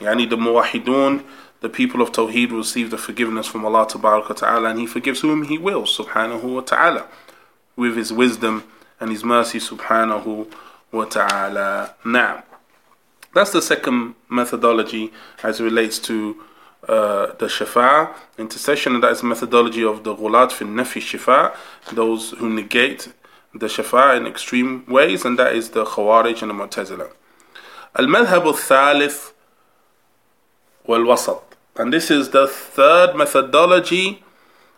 [0.01, 1.25] Yani the muwahidun,
[1.61, 5.59] the people of Tawheed receive the forgiveness from Allah Ta'ala and He forgives whom He
[5.59, 7.07] will, subhanahu wa ta'ala,
[7.77, 8.65] with His wisdom
[9.01, 10.53] and His mercy, subhanahu
[10.93, 11.95] wa ta'ala.
[12.05, 12.45] Now,
[13.35, 16.43] that's the second methodology as relates to
[16.89, 21.55] uh, the Shafa'ah intercession, and that is methodology of the ghulat fin nafi shafa,
[21.93, 23.13] those who negate
[23.55, 27.11] the shafa in extreme ways, and that is the khawarij and the mu'tazila.
[27.97, 29.33] Al madhab al thalith
[30.87, 31.43] wal-wasat.
[31.77, 34.23] And this is the third methodology,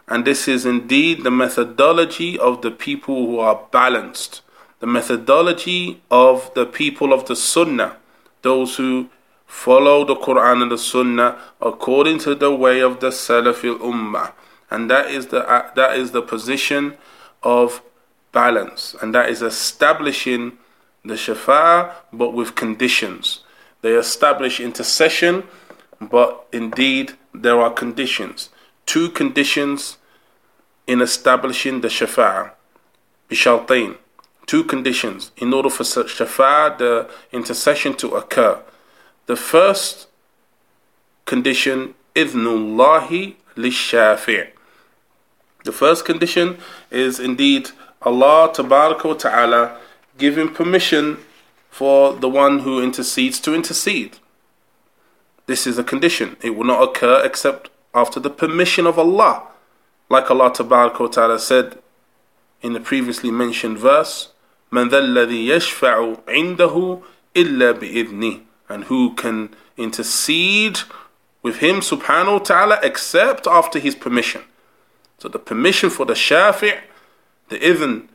[0.06, 4.40] and this is indeed the methodology of the people who are balanced.
[4.80, 7.96] The methodology of the people of the Sunnah,
[8.42, 9.09] those who
[9.46, 14.32] follow the Quran and the Sunnah according to the way of the Salafil Ummah.
[14.70, 16.96] And that is the, uh, that is the position
[17.42, 17.82] of
[18.32, 20.59] balance, and that is establishing
[21.04, 23.40] the shafa'ah but with conditions.
[23.80, 25.44] They establish intercession
[26.01, 28.51] but indeed there are conditions.
[28.86, 29.99] Two conditions
[30.86, 32.53] in establishing the Shafa'ah.
[33.30, 33.96] Bishaltain.
[34.46, 38.62] Two conditions in order for Shafa'ah, the intercession to occur.
[39.26, 40.09] The first
[41.26, 44.49] condition, idhnullahi lishafi'.
[45.64, 46.59] The first condition
[46.90, 47.70] is indeed
[48.01, 49.78] Allah Ta'ala
[50.16, 51.18] giving permission
[51.68, 54.16] for the one who intercedes to intercede.
[55.47, 56.38] This is a condition.
[56.41, 59.43] It will not occur except after the permission of Allah.
[60.09, 61.80] Like Allah Ta'ala said
[62.61, 64.30] in the previously mentioned verse,
[64.71, 66.99] من ذا الذي يشفع عنده
[67.36, 70.80] إلا بإذنه and who can intercede
[71.43, 74.41] with him subhanahu wa ta'ala except after his permission.
[75.19, 76.80] So the permission for the shafi'
[77.49, 78.07] the idhn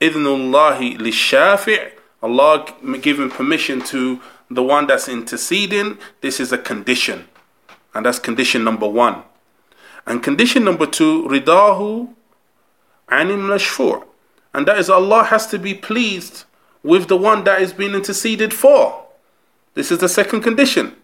[0.00, 1.90] idhnullahi li shafi'
[2.22, 2.66] Allah
[3.02, 4.20] giving permission to
[4.52, 7.28] the one that's interceding, this is a condition.
[7.94, 9.22] And that's condition number one.
[10.06, 12.14] And condition number two, ridahu
[13.10, 14.04] anim mashfu'.
[14.54, 16.44] And that is Allah has to be pleased
[16.82, 19.04] with the one that is being interceded for.
[19.74, 20.94] This is the second condition.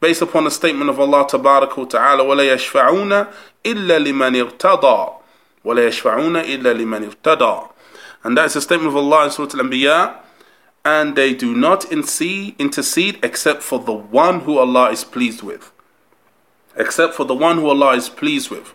[0.00, 3.28] Based upon the statement of Allah Ta'ala, وَلَا يَشْفَعُونَ
[3.64, 5.12] إِلَّا لِمَنِ ارْتَضَى
[5.64, 7.68] وَلَا يَشْفَعُونَ إِلَّا لِمَنِ ارْتَضَى
[8.24, 10.16] And that is the statement of Allah in Surah Al-Anbiya
[10.87, 15.69] and they do not intercede except for the one who Allah is pleased with.
[16.77, 18.73] Except for the one who Allah is pleased with.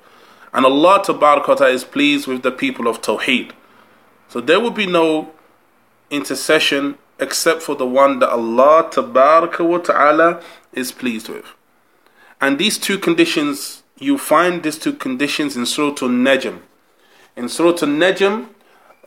[0.53, 3.53] And Allah Ta'ala is pleased with the people of Tawheed.
[4.29, 5.33] So there will be no
[6.11, 10.43] intercession except for the one that Allah Ta'ala
[10.75, 11.47] is pleased with.
[12.43, 16.61] And these two conditions, you find these two conditions in Surah Al-Najm.
[17.37, 18.49] In Surah Al-Najm,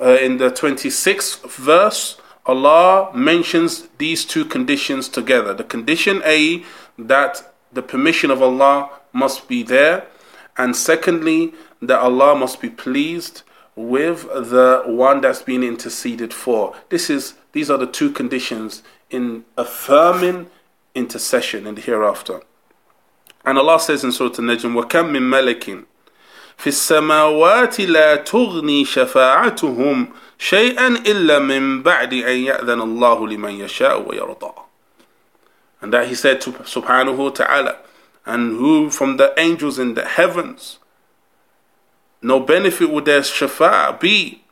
[0.01, 5.54] uh, in the 26th verse, Allah mentions these two conditions together.
[5.54, 6.64] The condition A,
[6.98, 10.06] that the permission of Allah must be there,
[10.56, 13.42] and secondly, that Allah must be pleased
[13.76, 16.74] with the one that's been interceded for.
[16.88, 20.50] This is these are the two conditions in affirming
[20.94, 22.42] intercession in the hereafter.
[23.44, 25.84] And Allah says in Surah An-Najm, وَكَم مِّن مَلَكٍ
[26.60, 34.52] في السماوات لا تغني شفاعتهم شيئا إلا من بعد أن يأذن الله لمن يشاء ويرضى
[35.82, 37.76] And that he said to subhanahu wa ta'ala,
[38.26, 40.78] and who from the angels in the heavens,
[42.22, 44.42] no benefit would their shafa be,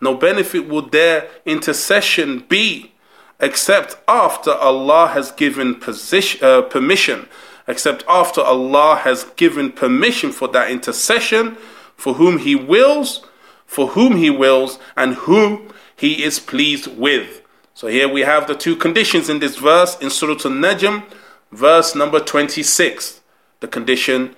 [0.00, 2.92] no benefit would their intercession be,
[3.40, 7.28] except after Allah has given position, uh, permission,
[7.66, 11.56] except after Allah has given permission for that intercession
[11.96, 13.26] for whom He wills
[13.70, 17.42] for whom he wills and whom he is pleased with.
[17.74, 21.04] So here we have the two conditions in this verse in Surah An-Najm,
[21.52, 23.20] verse number 26.
[23.60, 24.36] The condition,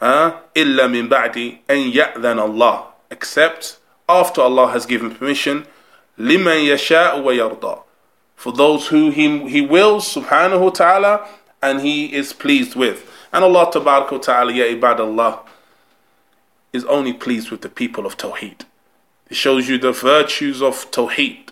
[0.00, 3.78] uh, إِلَّا مِن بَعْدِ أَن يَأْذَنَ اللَّهِ Except
[4.08, 5.66] after Allah has given permission,
[6.18, 7.82] لِمَن يَشَاءُ وَيَرْضَى
[8.34, 11.28] For those who he, he wills, subhanahu wa ta'ala,
[11.62, 13.10] and he is pleased with.
[13.32, 15.40] And Allah ta'ala, ya ibadallah,
[16.73, 18.61] is only pleased with the people of Tawheed.
[19.29, 21.49] It shows you the virtues of Tawheed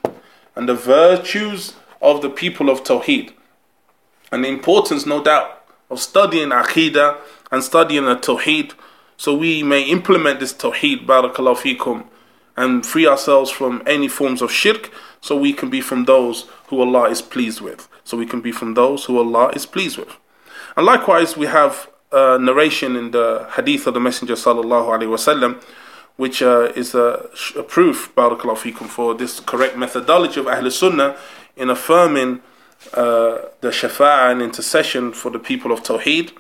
[0.55, 3.34] and the virtues of the people of Tawheed.
[4.32, 7.17] And the importance, no doubt, of studying Aqidah
[7.51, 8.74] and studying the Tawheed
[9.20, 12.05] so we may implement this Tawheed, Barakallahu fikum,
[12.55, 16.80] and free ourselves from any forms of shirk so we can be from those who
[16.80, 17.89] Allah is pleased with.
[18.05, 20.15] So we can be from those who Allah is pleased with.
[20.78, 25.62] And likewise, we have uh, narration in the hadith of the Messenger sallallahu alaihi wasallam,
[26.16, 31.16] which uh, is a, a proof, barakallahu fikum, for this correct methodology of Ahl Sunnah
[31.57, 32.40] in affirming
[32.92, 36.32] uh, the shafa'ah and intercession for the people of Tawheed.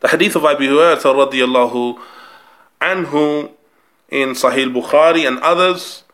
[0.00, 2.00] The hadith of Abu Hurairah radiallahu
[2.80, 3.50] anhu
[4.08, 6.04] in Sahih Bukhari and others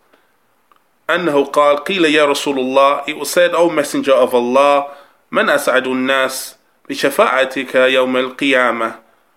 [1.08, 4.96] أنه قال قيل يا رسول الله It was said, O Messenger of Allah,
[5.30, 6.56] من أسعد الناس
[6.91, 8.95] بشفاعتك يوم القيامة.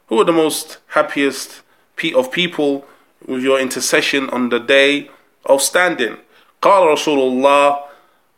[0.08, 1.62] Who are the most happiest
[2.14, 2.84] of people
[3.24, 5.08] with your intercession on the day
[5.46, 6.16] of standing?
[6.60, 7.78] قال رسول الله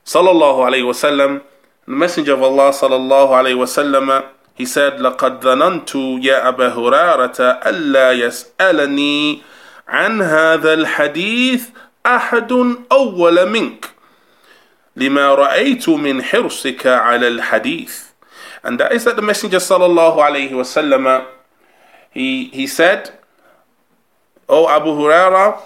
[0.04, 1.40] صلى الله عليه وسلم.
[1.86, 4.22] The Messenger of Allah صلى الله عليه وسلم
[4.54, 5.94] he said, لَقَدْ ظَنَنْتُ
[6.24, 9.42] يَا أَبَا هُرَيرَةَ أَلَّا يَسْأَلَنِي
[9.88, 11.68] عن هذا الحديث
[12.06, 12.52] أحد
[12.92, 13.90] أول منك.
[14.96, 18.05] لما رأيت من حرصك على الحديث.
[18.66, 21.24] and that is that the Messenger sallallahu alaihi wasallam
[22.10, 23.12] he he said,
[24.48, 25.60] "Oh Abu Huraira,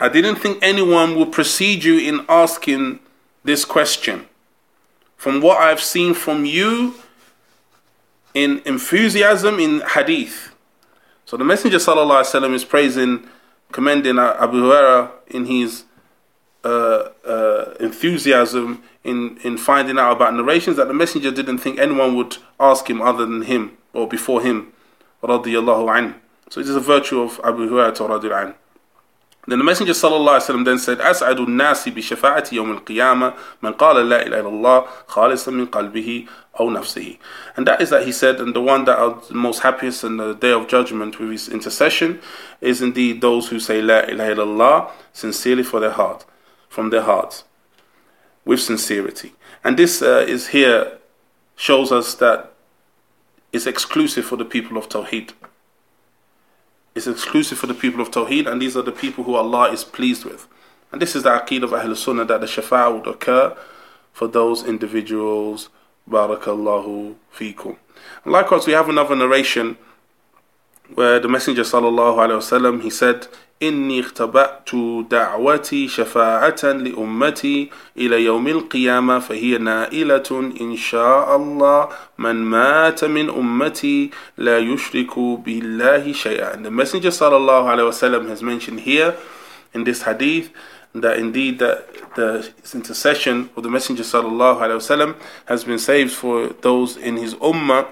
[0.00, 2.98] I didn't think anyone would precede you in asking
[3.44, 4.26] this question.
[5.16, 6.94] From what I've seen from you
[8.34, 10.52] in enthusiasm in hadith."
[11.26, 13.28] So the Messenger sallallahu alaihi wasallam is praising,
[13.70, 15.84] commending Abu Huraira in his
[16.64, 22.15] uh, uh, enthusiasm in, in finding out about narrations that the Messenger didn't think anyone
[22.15, 24.71] would ask him other than him or before him.
[25.23, 26.15] Radiallahu anhu.
[26.49, 28.55] So it is a virtue of Abu Huraira radiallahu anhu.
[29.47, 34.39] Then the Messenger وسلم then said, أسعد الناس بشفاعة يوم القيامة من قال لا إله
[34.39, 36.25] إلا الله خالصا من قلبه
[36.59, 37.17] أو نفسه.
[37.55, 40.17] And that is that he said, and the one that are the most happiest in
[40.17, 42.19] the day of judgment with his intercession
[42.59, 46.25] is indeed those who say La ilaha illallah sincerely for their heart,
[46.67, 47.43] from their hearts,
[48.44, 49.32] with sincerity.
[49.62, 50.98] And this uh, is here
[51.56, 52.52] shows us that
[53.52, 55.32] it's exclusive for the people of Tawheed.
[56.94, 59.84] It's exclusive for the people of Tawheed, and these are the people who Allah is
[59.84, 60.48] pleased with.
[60.92, 63.56] And this is the aqid of Ahl Sunnah that the Shafa would occur
[64.12, 65.68] for those individuals.
[66.08, 67.76] Barakallahu fikum.
[68.24, 69.78] Likewise, we have another narration
[70.93, 73.27] where the Messenger sallallahu alaihi wasallam he said,
[73.61, 74.75] إني اختبأت
[75.09, 84.09] دعوتي شفاعة لأمتي إلى يوم القيامة فهي نائلة إن شاء الله من مات من أمتي
[84.37, 86.53] لا يشرك بالله شيئا.
[86.53, 89.15] And the Messenger صلى الله عليه وسلم has mentioned here
[89.73, 90.49] in this hadith
[90.93, 91.83] that indeed the,
[92.15, 95.15] the intercession of the Messenger sallallahu alaihi wasallam
[95.45, 97.87] has been saved for those in his ummah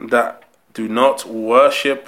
[0.00, 0.42] that
[0.74, 2.06] do not worship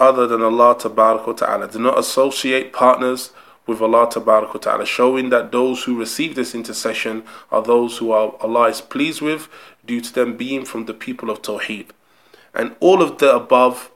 [0.00, 1.68] other than Allah Ta'ala.
[1.68, 3.30] Do not associate partners
[3.66, 8.68] with Allah Ta'ala, showing that those who receive this intercession are those who are, Allah
[8.68, 9.48] is pleased with
[9.86, 11.88] due to them being from the people of Tawheed.
[12.54, 13.90] And all of the above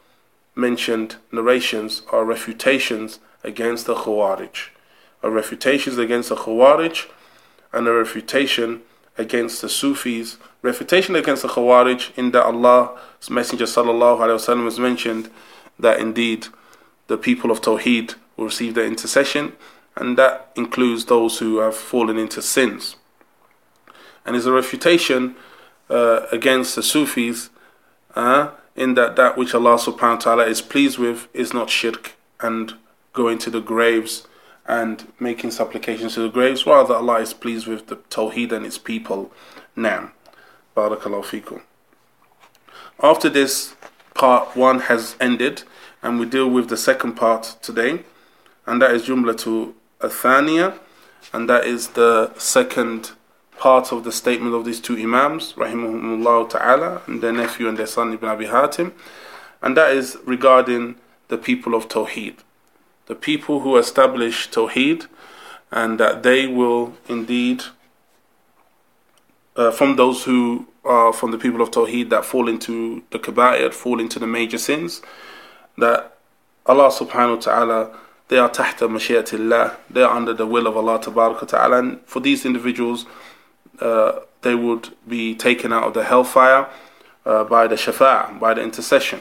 [0.54, 4.68] mentioned narrations are refutations against the Khawarij.
[5.22, 7.06] A refutations against the Khawarij
[7.72, 8.82] and a refutation
[9.16, 10.38] against the Sufis.
[10.62, 15.30] Refutation against the Khawarij in that Allah's Messenger sallallahu alaihi wasallam has mentioned
[15.78, 16.46] that indeed
[17.06, 19.52] the people of Tawheed will receive their intercession,
[19.96, 22.96] and that includes those who have fallen into sins.
[24.24, 25.36] And is a refutation
[25.88, 27.50] uh, against the Sufis
[28.14, 32.14] uh, in that that which Allah subhanahu wa ta'ala is pleased with is not shirk
[32.40, 32.74] and
[33.12, 34.26] going to the graves
[34.66, 36.66] and making supplications to the graves.
[36.66, 39.32] Rather, Allah is pleased with the Tawheed and its people.
[39.74, 40.12] Nam.
[40.76, 41.62] Barakallahu fikum.
[43.02, 43.74] After this,
[44.18, 45.62] part one has ended,
[46.02, 48.00] and we deal with the second part today,
[48.66, 50.76] and that is Jumla to Athania,
[51.32, 53.12] and that is the second
[53.58, 57.86] part of the statement of these two Imams, Rahimahumullah Ta'ala, and their nephew and their
[57.86, 58.92] son Ibn Abi Hatim,
[59.62, 60.96] and that is regarding
[61.28, 62.38] the people of Tawheed.
[63.06, 65.06] The people who establish Tawheed,
[65.70, 67.62] and that they will indeed,
[69.54, 73.72] uh, from those who uh, from the people of Tawheed that fall into the kaba'ir,
[73.72, 75.02] fall into the major sins,
[75.76, 76.16] that
[76.66, 77.96] Allah subhanahu wa ta'ala,
[78.28, 82.44] they are tahta mashiatillah, they are under the will of Allah ta'ala, and for these
[82.44, 83.06] individuals,
[83.80, 86.68] uh, they would be taken out of the hellfire
[87.26, 89.20] uh, by the shafa', by the intercession.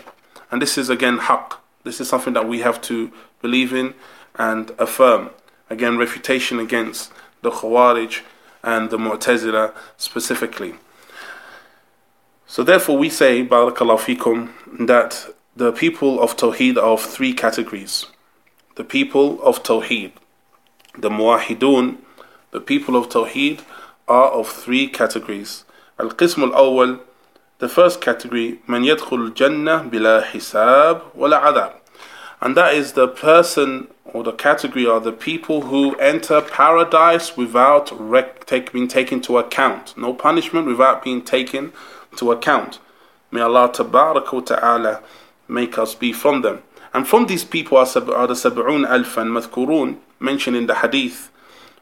[0.50, 1.58] And this is again haqq.
[1.84, 3.12] This is something that we have to
[3.42, 3.94] believe in
[4.36, 5.32] and affirm.
[5.70, 7.12] Again, refutation against
[7.42, 8.22] the Khawarij
[8.64, 10.76] and the Mu'tazila specifically.
[12.50, 15.28] So therefore we say, Barakallahu fikum, that
[15.58, 18.06] the people of Tawheed are of three categories.
[18.76, 20.14] The people of Tawheed,
[20.98, 21.98] the Muwahidun,
[22.52, 23.64] the people of Tawheed
[24.08, 25.66] are of three categories.
[26.00, 27.02] Al-Qism al-Awwal,
[27.60, 31.74] the first category, Man yadkhul jannah bila hisab wala adab.
[32.40, 37.92] And that is the person or the category are the people who enter paradise without
[38.00, 39.98] rec- take, being taken to account.
[39.98, 41.74] No punishment without being taken
[42.17, 42.79] to account.
[43.31, 45.03] May Allah ta'ala
[45.49, 46.63] make us be from them.
[46.95, 51.31] And from these people are, are the Sab'un Alfan Madhkurun mentioned in the hadith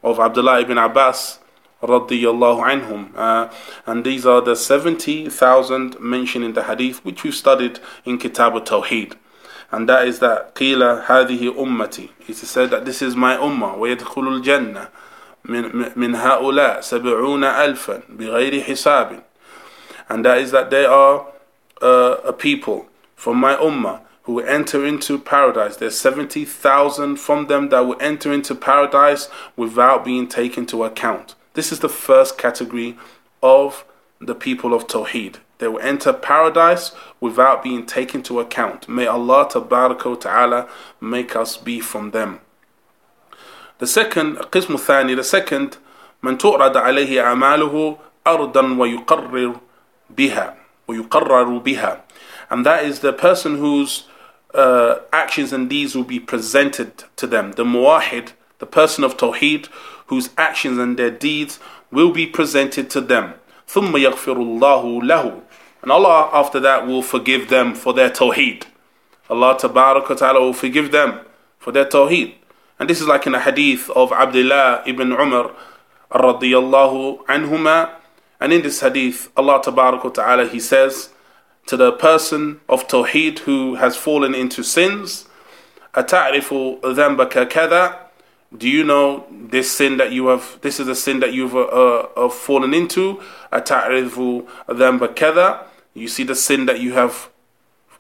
[0.03, 1.40] of Abdullah ibn Abbas
[1.82, 3.11] radiyallahu anhum.
[3.16, 3.53] Uh,
[3.86, 9.14] and these are the 70,000 mentioned in the hadith which we studied in Kitab al-Tawheed.
[9.72, 12.11] And that is that قيل هذه أمتي.
[12.28, 14.88] It is said that this is my ummah ويدخل الجنة
[15.44, 19.22] من, من هؤلاء سبعون ألفا بغير حساب
[20.09, 21.26] and that is that they are
[21.82, 25.76] uh, a people from my ummah who will enter into paradise.
[25.76, 31.34] There's 70,000 from them that will enter into paradise without being taken to account.
[31.55, 32.96] This is the first category
[33.42, 33.84] of
[34.20, 35.36] the people of Tawheed.
[35.59, 38.88] They will enter paradise without being taken to account.
[38.88, 40.68] May Allah ta'ala
[41.01, 42.40] make us be from them.
[43.78, 45.78] The second, قسم الثاني, the second,
[46.22, 49.61] من تعرض عليه أعماله أرضا ويقرر
[50.14, 50.55] بها
[50.88, 52.01] ويقرر بها
[52.51, 54.09] and that is the person whose
[54.55, 57.53] uh, actions and deeds will be presented to them.
[57.53, 59.68] The muwahid, the person of Tawheed,
[60.07, 61.61] whose actions and their deeds
[61.92, 63.34] will be presented to them.
[63.68, 65.42] ثم يغفر الله له
[65.82, 68.64] and Allah after that will forgive them for their Tawheed.
[69.30, 71.20] Allah Ta'ala will forgive them
[71.59, 72.34] for their Tawheed.
[72.78, 75.53] And this is like in a hadith of Abdullah ibn Umar
[76.11, 77.90] radiyallahu anhuma.
[78.40, 81.11] And in this hadith, Allah Ta'ala He says,
[81.66, 85.26] to the person of Tawheed who has fallen into sins.
[85.94, 87.96] أتعرف ذنبك كذا
[88.57, 91.61] Do you know this sin that you have, this is a sin that you've uh,
[92.16, 93.20] uh, fallen into?
[93.53, 97.28] أتعرف ذنبك كذا You see the sin that you have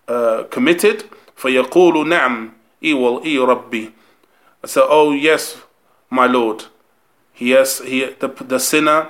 [0.08, 1.04] uh, committed?
[1.36, 3.92] فيقول نعم إي وال إي ربي
[4.64, 5.58] So, oh yes,
[6.10, 6.64] my Lord.
[7.32, 9.08] He has, he, the, the sinner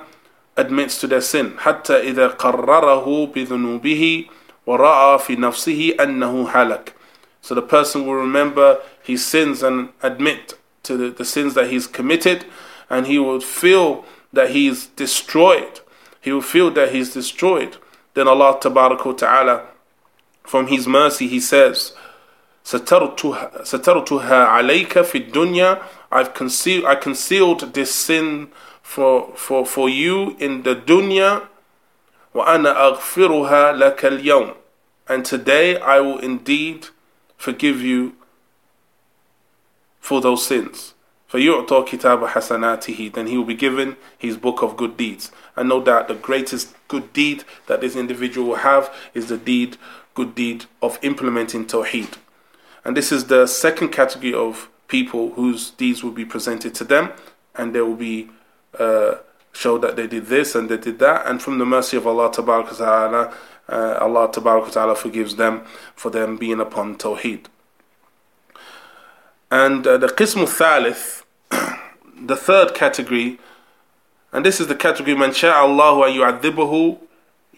[0.57, 1.57] admits to their sin.
[1.57, 4.27] حتى إذا قرره بذنوبه
[4.67, 6.93] وَرَأَى فِي نَفْسِهِ أَنَّهُ هَلَكَ
[7.41, 11.87] So the person will remember his sins and admit to the, the sins that he's
[11.87, 12.45] committed
[12.89, 15.79] and he will feel that he's destroyed.
[16.19, 17.77] He will feel that he's destroyed.
[18.13, 19.67] Then Allah Ta'ala
[20.43, 21.93] from His mercy He says,
[22.63, 25.81] سترتها عليك في الدنيا
[26.11, 28.51] I've concealed I concealed this sin
[28.85, 31.47] for for for you in the dunya
[32.33, 34.55] وَأَنَا أَغْفِرُهَا لَكَ الْيَوْمِ
[35.07, 36.87] And today I will indeed
[37.37, 38.15] forgive you
[39.99, 40.93] for those sins.
[41.29, 45.31] فَيُعْطَى كِتَابَ حَسَنَاتِهِ Then he will be given his book of good deeds.
[45.55, 49.77] And no doubt the greatest good deed that this individual will have is the deed,
[50.13, 52.17] good deed of implementing Tawheed.
[52.83, 57.11] And this is the second category of people whose deeds will be presented to them
[57.55, 58.29] and they will be
[58.78, 59.16] uh,
[59.56, 62.30] show that they did this and they did that, and from the mercy of Allah
[62.30, 63.34] Ta'ala,
[63.68, 65.62] uh, Allah Ta'ala forgives them
[65.94, 67.46] for them being upon Tawheed.
[69.50, 71.24] And uh, the Qism Thalith,
[72.26, 73.38] the third category,
[74.32, 76.98] and this is the category Man Allahu wa yu'adhibuhu,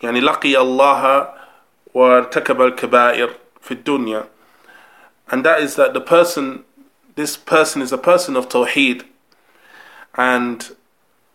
[0.01, 1.35] yani laqi Allaha
[1.93, 4.27] wa takaba al-kaba'ir fi dunya.
[5.31, 6.65] And that is that the person,
[7.17, 9.05] this person is a person of Tawheed,
[10.15, 10.77] and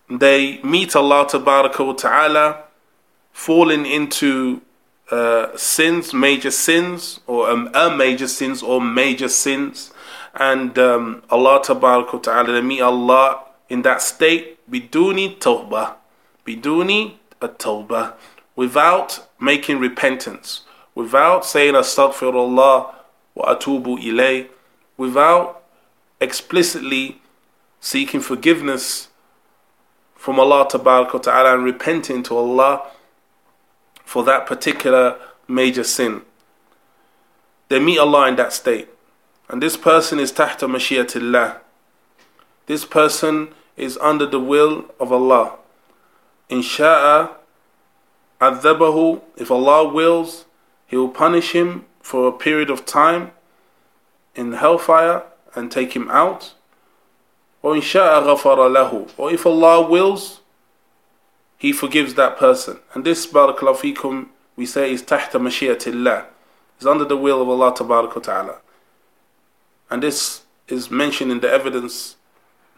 [0.10, 2.64] they meet Allah Ta'ala
[3.32, 4.62] falling into
[5.12, 9.92] uh, sins, major sins, or um, a major sins, or major sins,
[10.36, 15.96] and um, Allah Ta'ala, they meet Allah in that state, biduni tawbah,
[16.46, 18.14] biduni a tawbah,
[18.56, 20.62] without making repentance,
[20.96, 22.94] without saying astaghfirullah
[23.36, 24.48] wa atubu ilay,
[24.98, 25.64] without
[26.22, 27.22] explicitly
[27.80, 29.10] seeking forgiveness
[30.24, 32.88] from Allah Ta'ala and repenting to Allah
[34.06, 35.20] for that particular
[35.50, 36.22] major sin.
[37.68, 38.88] They meet Allah in that state.
[39.50, 41.58] And this person is tahta mashiatillah.
[42.68, 45.58] This person is under the will of Allah.
[46.50, 47.32] Insha'a
[48.40, 50.46] adhabahu, if Allah wills,
[50.88, 53.32] He will punish him for a period of time
[54.36, 56.54] in hellfire and take him out.
[57.63, 59.11] Or lahu.
[59.17, 60.41] Or if Allah wills,
[61.57, 62.79] He forgives that person.
[62.95, 66.27] And this, barakallahu fikum, we say is tahta mashiatillah.
[66.81, 68.59] Is under the will of Allah ta'ala.
[69.91, 72.17] And this is mentioned in the evidence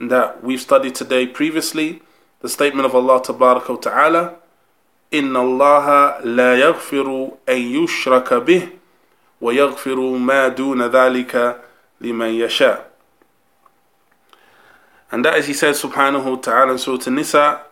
[0.00, 2.00] that we've studied today previously.
[2.40, 4.36] The statement of Allah ta'ala.
[5.12, 8.68] إن الله لا يغفر أن يشرك به
[9.40, 11.60] ويغفر ما دون ذلك
[12.00, 12.90] لمن يشاء
[15.12, 17.62] and that as he says subhanahu wa ta'ala in Surah An-Nisa,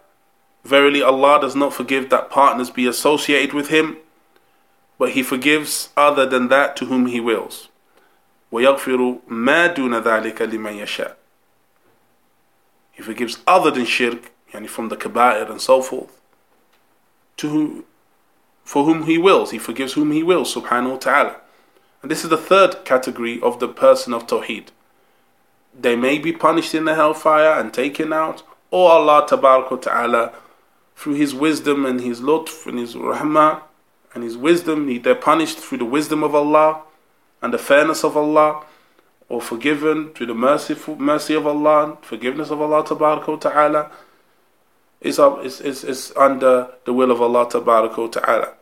[0.64, 3.96] Verily Allah does not forgive that partners be associated with him,
[4.98, 7.68] but he forgives other than that to whom he wills.
[8.52, 11.14] وَيَغْفِرُ مَا دُونَ ذَلِكَ لِمَنْ يَشَاءُ
[12.92, 16.20] He forgives other than shirk, yani from the kaba'ir and so forth,
[17.36, 17.84] to whom,
[18.64, 19.52] for whom he wills.
[19.52, 21.36] He forgives whom he wills, subhanahu wa ta'ala.
[22.02, 24.68] And this is the third category of the person of Tawheed
[25.77, 30.33] they may be punished in the hellfire and taken out, or Allah Ta'ala
[30.95, 33.61] through His wisdom and His lutf and His rahmah
[34.13, 36.81] and His wisdom, they're punished through the wisdom of Allah
[37.41, 38.63] and the fairness of Allah,
[39.27, 43.91] or forgiven through the merciful mercy of Allah, forgiveness of Allah Ta'ala,
[45.01, 48.53] is, is, is, is under the will of Allah Ta'ala.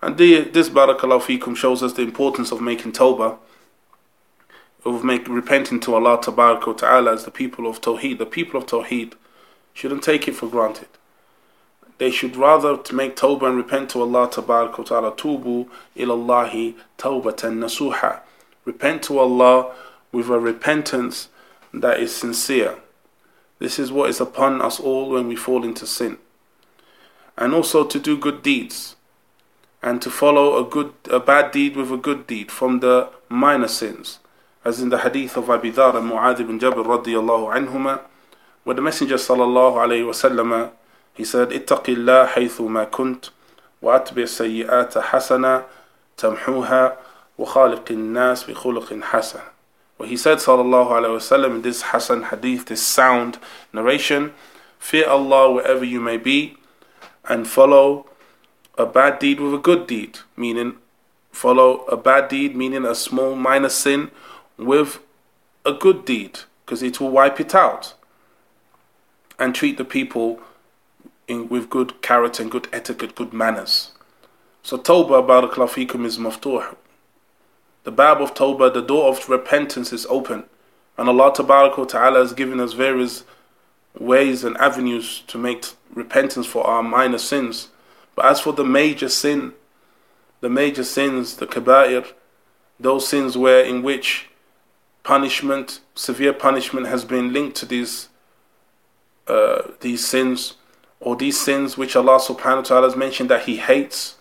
[0.00, 3.38] And the, this Barakallahu Fikum shows us the importance of making tawbah,
[4.84, 8.18] of make, repenting to Allah Ta'ala as the people of Tawheed.
[8.18, 9.14] The people of Tawheed
[9.74, 10.88] shouldn't take it for granted.
[11.98, 15.12] They should rather make tawbah and repent to Allah Ta'ala.
[15.12, 18.20] Tubu ilallahi tawbatan nasuha.
[18.64, 19.74] Repent to Allah
[20.12, 21.28] with a repentance
[21.74, 22.76] that is sincere.
[23.58, 26.18] This is what is upon us all when we fall into sin.
[27.36, 28.94] And also to do good deeds
[29.82, 33.68] and to follow a good a bad deed with a good deed from the minor
[33.68, 34.18] sins
[34.68, 38.02] as in the hadith of Abu Dhar and Mu'adh ibn Jabal radiyallahu anhuma,
[38.64, 40.70] where the Messenger sallallahu alayhi wasallam
[41.14, 43.30] he said, اتق الله حيثما كنت
[43.82, 45.64] وأتبع سيئات حسنة
[46.18, 46.96] تمحوها
[47.38, 49.40] وخالق الناس بخلق حسن.
[49.96, 53.38] Where he said sallallahu alayhi wasallam in this Hasan hadith, this sound
[53.72, 54.34] narration,
[54.78, 56.58] fear Allah wherever you may be
[57.24, 58.06] and follow
[58.76, 60.74] a bad deed with a good deed, meaning
[61.32, 64.10] follow a bad deed, meaning a small minor sin
[64.58, 65.00] with
[65.64, 67.94] a good deed, because it will wipe it out,
[69.38, 70.40] and treat the people
[71.26, 73.92] in, with good character and good etiquette, good manners.
[74.62, 76.76] So Tawbah, barakallahu fikum, is maftuh.
[77.84, 80.44] The bab of Tawbah, the door of repentance is open.
[80.98, 83.24] And Allah Ta'ala has given us various
[83.98, 87.68] ways and avenues to make repentance for our minor sins.
[88.16, 89.52] But as for the major sin,
[90.40, 92.12] the major sins, the kaba'ir,
[92.80, 94.27] those sins where in which
[95.02, 98.08] punishment, severe punishment has been linked to these
[99.26, 100.54] uh, these sins,
[101.00, 104.16] or these sins which Allah subhanahu wa ta'ala has mentioned that He hates,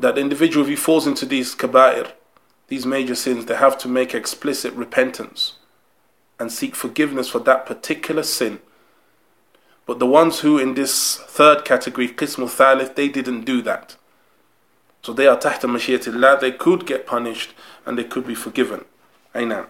[0.00, 2.12] that individual, if he falls into these kaba'ir,
[2.68, 5.54] these major sins, they have to make explicit repentance
[6.38, 8.60] and seek forgiveness for that particular sin.
[9.86, 13.96] But the ones who in this third category, Qism Thalith, they didn't do that.
[15.02, 17.54] So they are tahta mashiyatillah, they could get punished
[17.84, 18.84] and they could be forgiven.
[19.34, 19.66] Aina.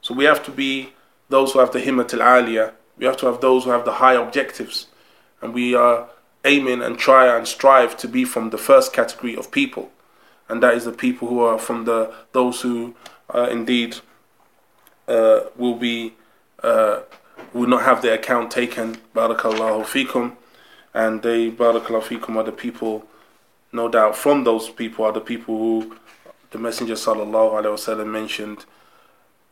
[0.00, 0.92] So we have to be
[1.28, 4.14] those who have the himmat al we have to have those who have the high
[4.14, 4.86] objectives
[5.42, 6.08] and we are
[6.44, 9.90] aiming and try and strive to be from the first category of people,
[10.48, 12.94] and that is the people who are from the those who
[13.34, 13.96] uh, indeed
[15.08, 16.14] uh, will be
[16.62, 17.00] uh,
[17.52, 18.96] will not have their account taken.
[19.14, 20.36] Barakallahu fikum,
[20.94, 23.04] and they barakallahu fikum are the people,
[23.72, 25.96] no doubt, from those people are the people who
[26.52, 28.64] the Messenger sallallahu alaihi wasallam mentioned.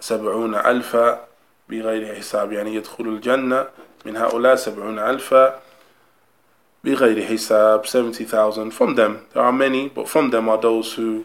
[0.01, 1.25] سبعون ألفا
[1.69, 3.69] بغير حساب يعني يدخل الجنة
[4.07, 5.61] من هؤلاء سبعون ألفا
[6.85, 11.25] بغير حساب 70,000 from them there are many but from them are those who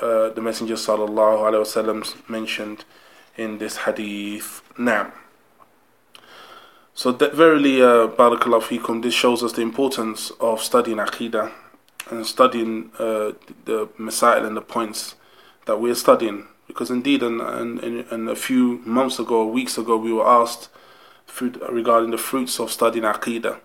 [0.00, 2.84] uh, the messenger sallallahu alaihi wasallam mentioned
[3.36, 5.12] in this hadith now
[6.94, 11.52] so that verily uh, barakallahu fikum this shows us the importance of studying aqidah
[12.10, 13.32] and studying uh,
[13.66, 15.14] the masail and the points
[15.66, 20.12] that we're studying because indeed and, and, and a few months ago weeks ago we
[20.12, 20.68] were asked
[21.40, 23.58] uh, regarding the fruits of studying aqidah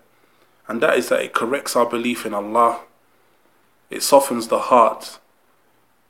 [0.68, 2.80] and that is that it corrects our belief in Allah,
[3.90, 5.18] it softens the heart,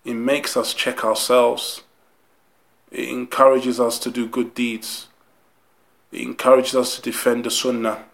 [0.04, 1.82] it makes us check ourselves,
[2.90, 5.08] it encourages us to do good deeds,
[6.12, 8.04] it encourages us to defend the Sunnah.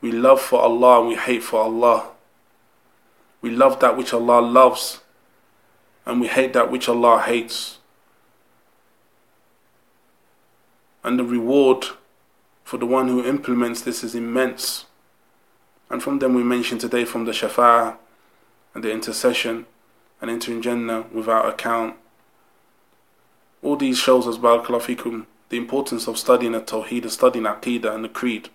[0.00, 2.10] We love for Allah and we hate for Allah.
[3.42, 5.00] We love that which Allah loves
[6.06, 7.77] and we hate that which Allah hates.
[11.04, 11.86] And the reward
[12.64, 14.86] for the one who implements this is immense.
[15.90, 17.96] And from them we mention today from the Shafa'ah
[18.74, 19.66] and the intercession
[20.20, 21.96] and entering Jannah without account.
[23.62, 28.04] All these shows us, Barakallahu fikum, the importance of studying the Tawheed, studying Aqidah and
[28.04, 28.50] the Creed.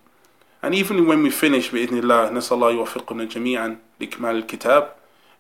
[0.62, 4.92] And even when we finish, bi'idhnillah, nasallahu yuwafiquna jami'an likmal al-kitab,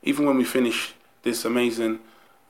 [0.02, 2.00] even when we finish this amazing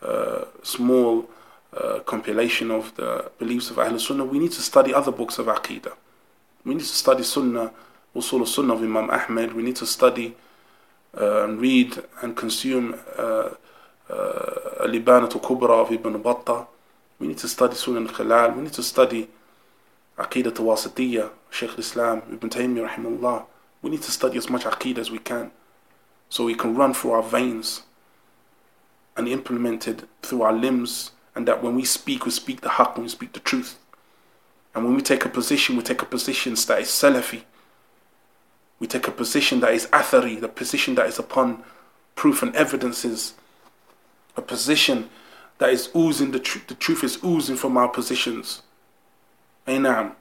[0.02, 1.30] uh, small
[1.78, 5.48] uh, compilation of the beliefs of Ahlul Sunnah, we need to study other books of
[5.48, 5.94] Aqidah.
[6.66, 7.72] We need to study Sunnah
[8.16, 9.54] Usul Sunnah of Imam Ahmed.
[9.54, 10.36] We need to study
[11.20, 13.50] uh, and read and consume uh,
[14.10, 16.68] uh, Kubra of Ibn Battah.
[17.20, 18.56] We need to study Sunan Khallal.
[18.56, 19.30] We need to study
[20.18, 23.46] Aqidah Wasatiyah, Shaykh Islam, Ibn Taymiyyah.
[23.82, 25.52] We need to study as much Aqidah as we can
[26.30, 27.84] so we can run through our veins
[29.16, 32.98] and implement it through our limbs and that when we speak, we speak the haqq,
[32.98, 33.78] we speak the truth.
[34.76, 37.44] And when we take a position, we take a position that is Salafi.
[38.80, 41.64] We take a position that is Athari, the position that is upon
[42.16, 43.34] proof and evidences.
[44.36, 45.10] A position
[45.60, 48.64] that is oozing, the, tr- the truth is oozing from our positions.
[49.68, 50.14] Ainam.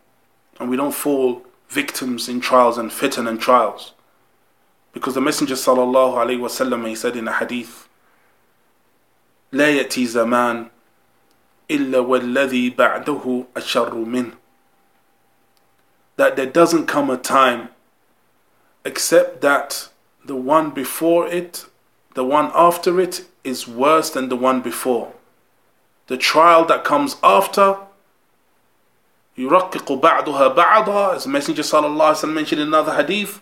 [0.60, 3.94] And we don't fall victims in trials and fitan and trials.
[4.92, 7.88] Because the Messenger sallallahu alayhi wasallam he said in a hadith,
[9.52, 10.70] لا يأتي زمان
[11.71, 14.37] إلا والذي بعده أشر منه
[16.17, 17.69] that there doesn't come a time
[18.83, 19.89] except that
[20.25, 21.65] the one before it,
[22.15, 25.13] the one after it, is worse than the one before.
[26.07, 27.77] The trial that comes after,
[29.37, 33.39] يرقق بعضها بعضا, as the Messenger sallallahu mentioned in another hadith,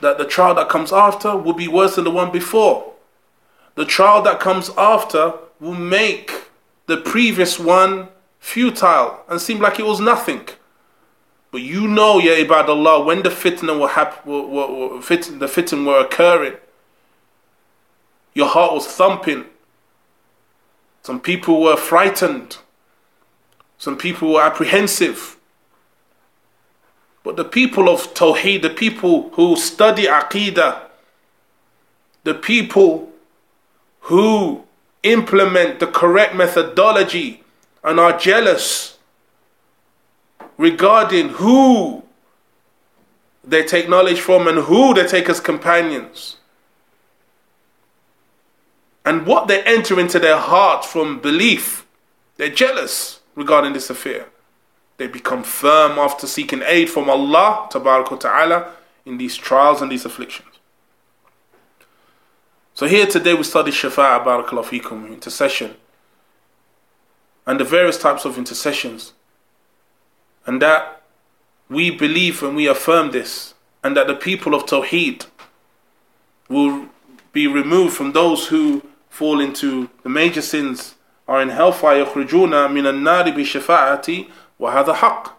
[0.00, 2.92] that the trial that comes after will be worse than the one before.
[3.74, 6.43] The trial that comes after will make
[6.87, 8.09] the previous one
[8.39, 10.47] futile and seemed like it was nothing.
[11.51, 15.47] But you know, Ya Ibadallah, when the fitna were, hap- were, were, were fit- the
[15.47, 16.55] fitna were occurring,
[18.33, 19.45] your heart was thumping.
[21.01, 22.57] Some people were frightened.
[23.77, 25.37] Some people were apprehensive.
[27.23, 30.81] But the people of Tawheed, the people who study Aqidah,
[32.23, 33.09] the people
[34.01, 34.64] who
[35.05, 37.43] implement the correct methodology
[37.83, 38.97] and are jealous
[40.57, 42.03] regarding who
[43.43, 46.37] they take knowledge from and who they take as companions.
[49.05, 51.85] And what they enter into their heart from belief.
[52.37, 54.25] They're jealous regarding this affair.
[54.97, 58.71] They become firm after seeking aid from Allah Ta'ala
[59.05, 60.54] in these trials and these afflictions.
[62.74, 65.76] So here today we study Shafa'a Barakallahu Fikum, intercession,
[67.46, 69.12] and the various types of intercessions
[70.46, 71.02] and that
[71.68, 75.26] we believe and we affirm this, and that the people of Tawheed
[76.48, 76.86] will
[77.32, 80.96] be removed from those who fall into the major sins
[81.28, 84.26] are in hellfire يخرجون من النار بشفاعتي
[84.58, 85.36] وهذا حق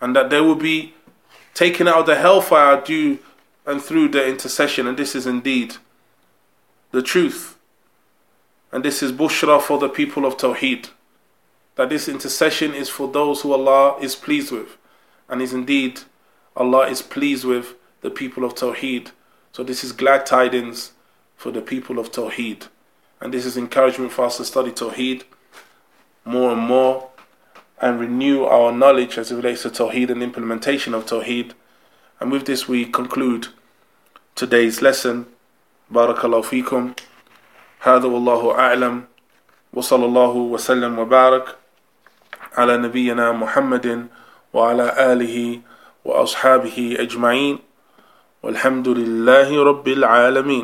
[0.00, 0.92] and that they will be
[1.54, 3.18] taken out of the hellfire due
[3.66, 5.76] and through their intercession and this is indeed
[6.93, 7.57] the truth
[8.71, 10.87] and this is bushra for the people of Tawheed
[11.75, 14.77] that this intercession is for those who Allah is pleased with.
[15.27, 16.01] And is indeed
[16.55, 19.11] Allah is pleased with the people of Tawheed.
[19.51, 20.91] So this is glad tidings
[21.35, 22.67] for the people of Tawheed.
[23.19, 25.23] And this is encouragement for us to study Tawheed
[26.25, 27.09] more and more
[27.81, 31.53] and renew our knowledge as it relates to Tawheed and implementation of Tawheed.
[32.19, 33.47] And with this we conclude
[34.35, 35.25] today's lesson.
[35.93, 36.97] Barakallahu fikum.
[37.85, 39.01] هذا والله أعلم.
[39.73, 41.45] وصلى الله وسلم وبارك
[42.57, 44.07] على نبينا محمد
[44.53, 45.59] وعلى آله
[46.05, 47.57] وأصحابه أجمعين.
[48.43, 50.61] والحمد لله رب العالمين.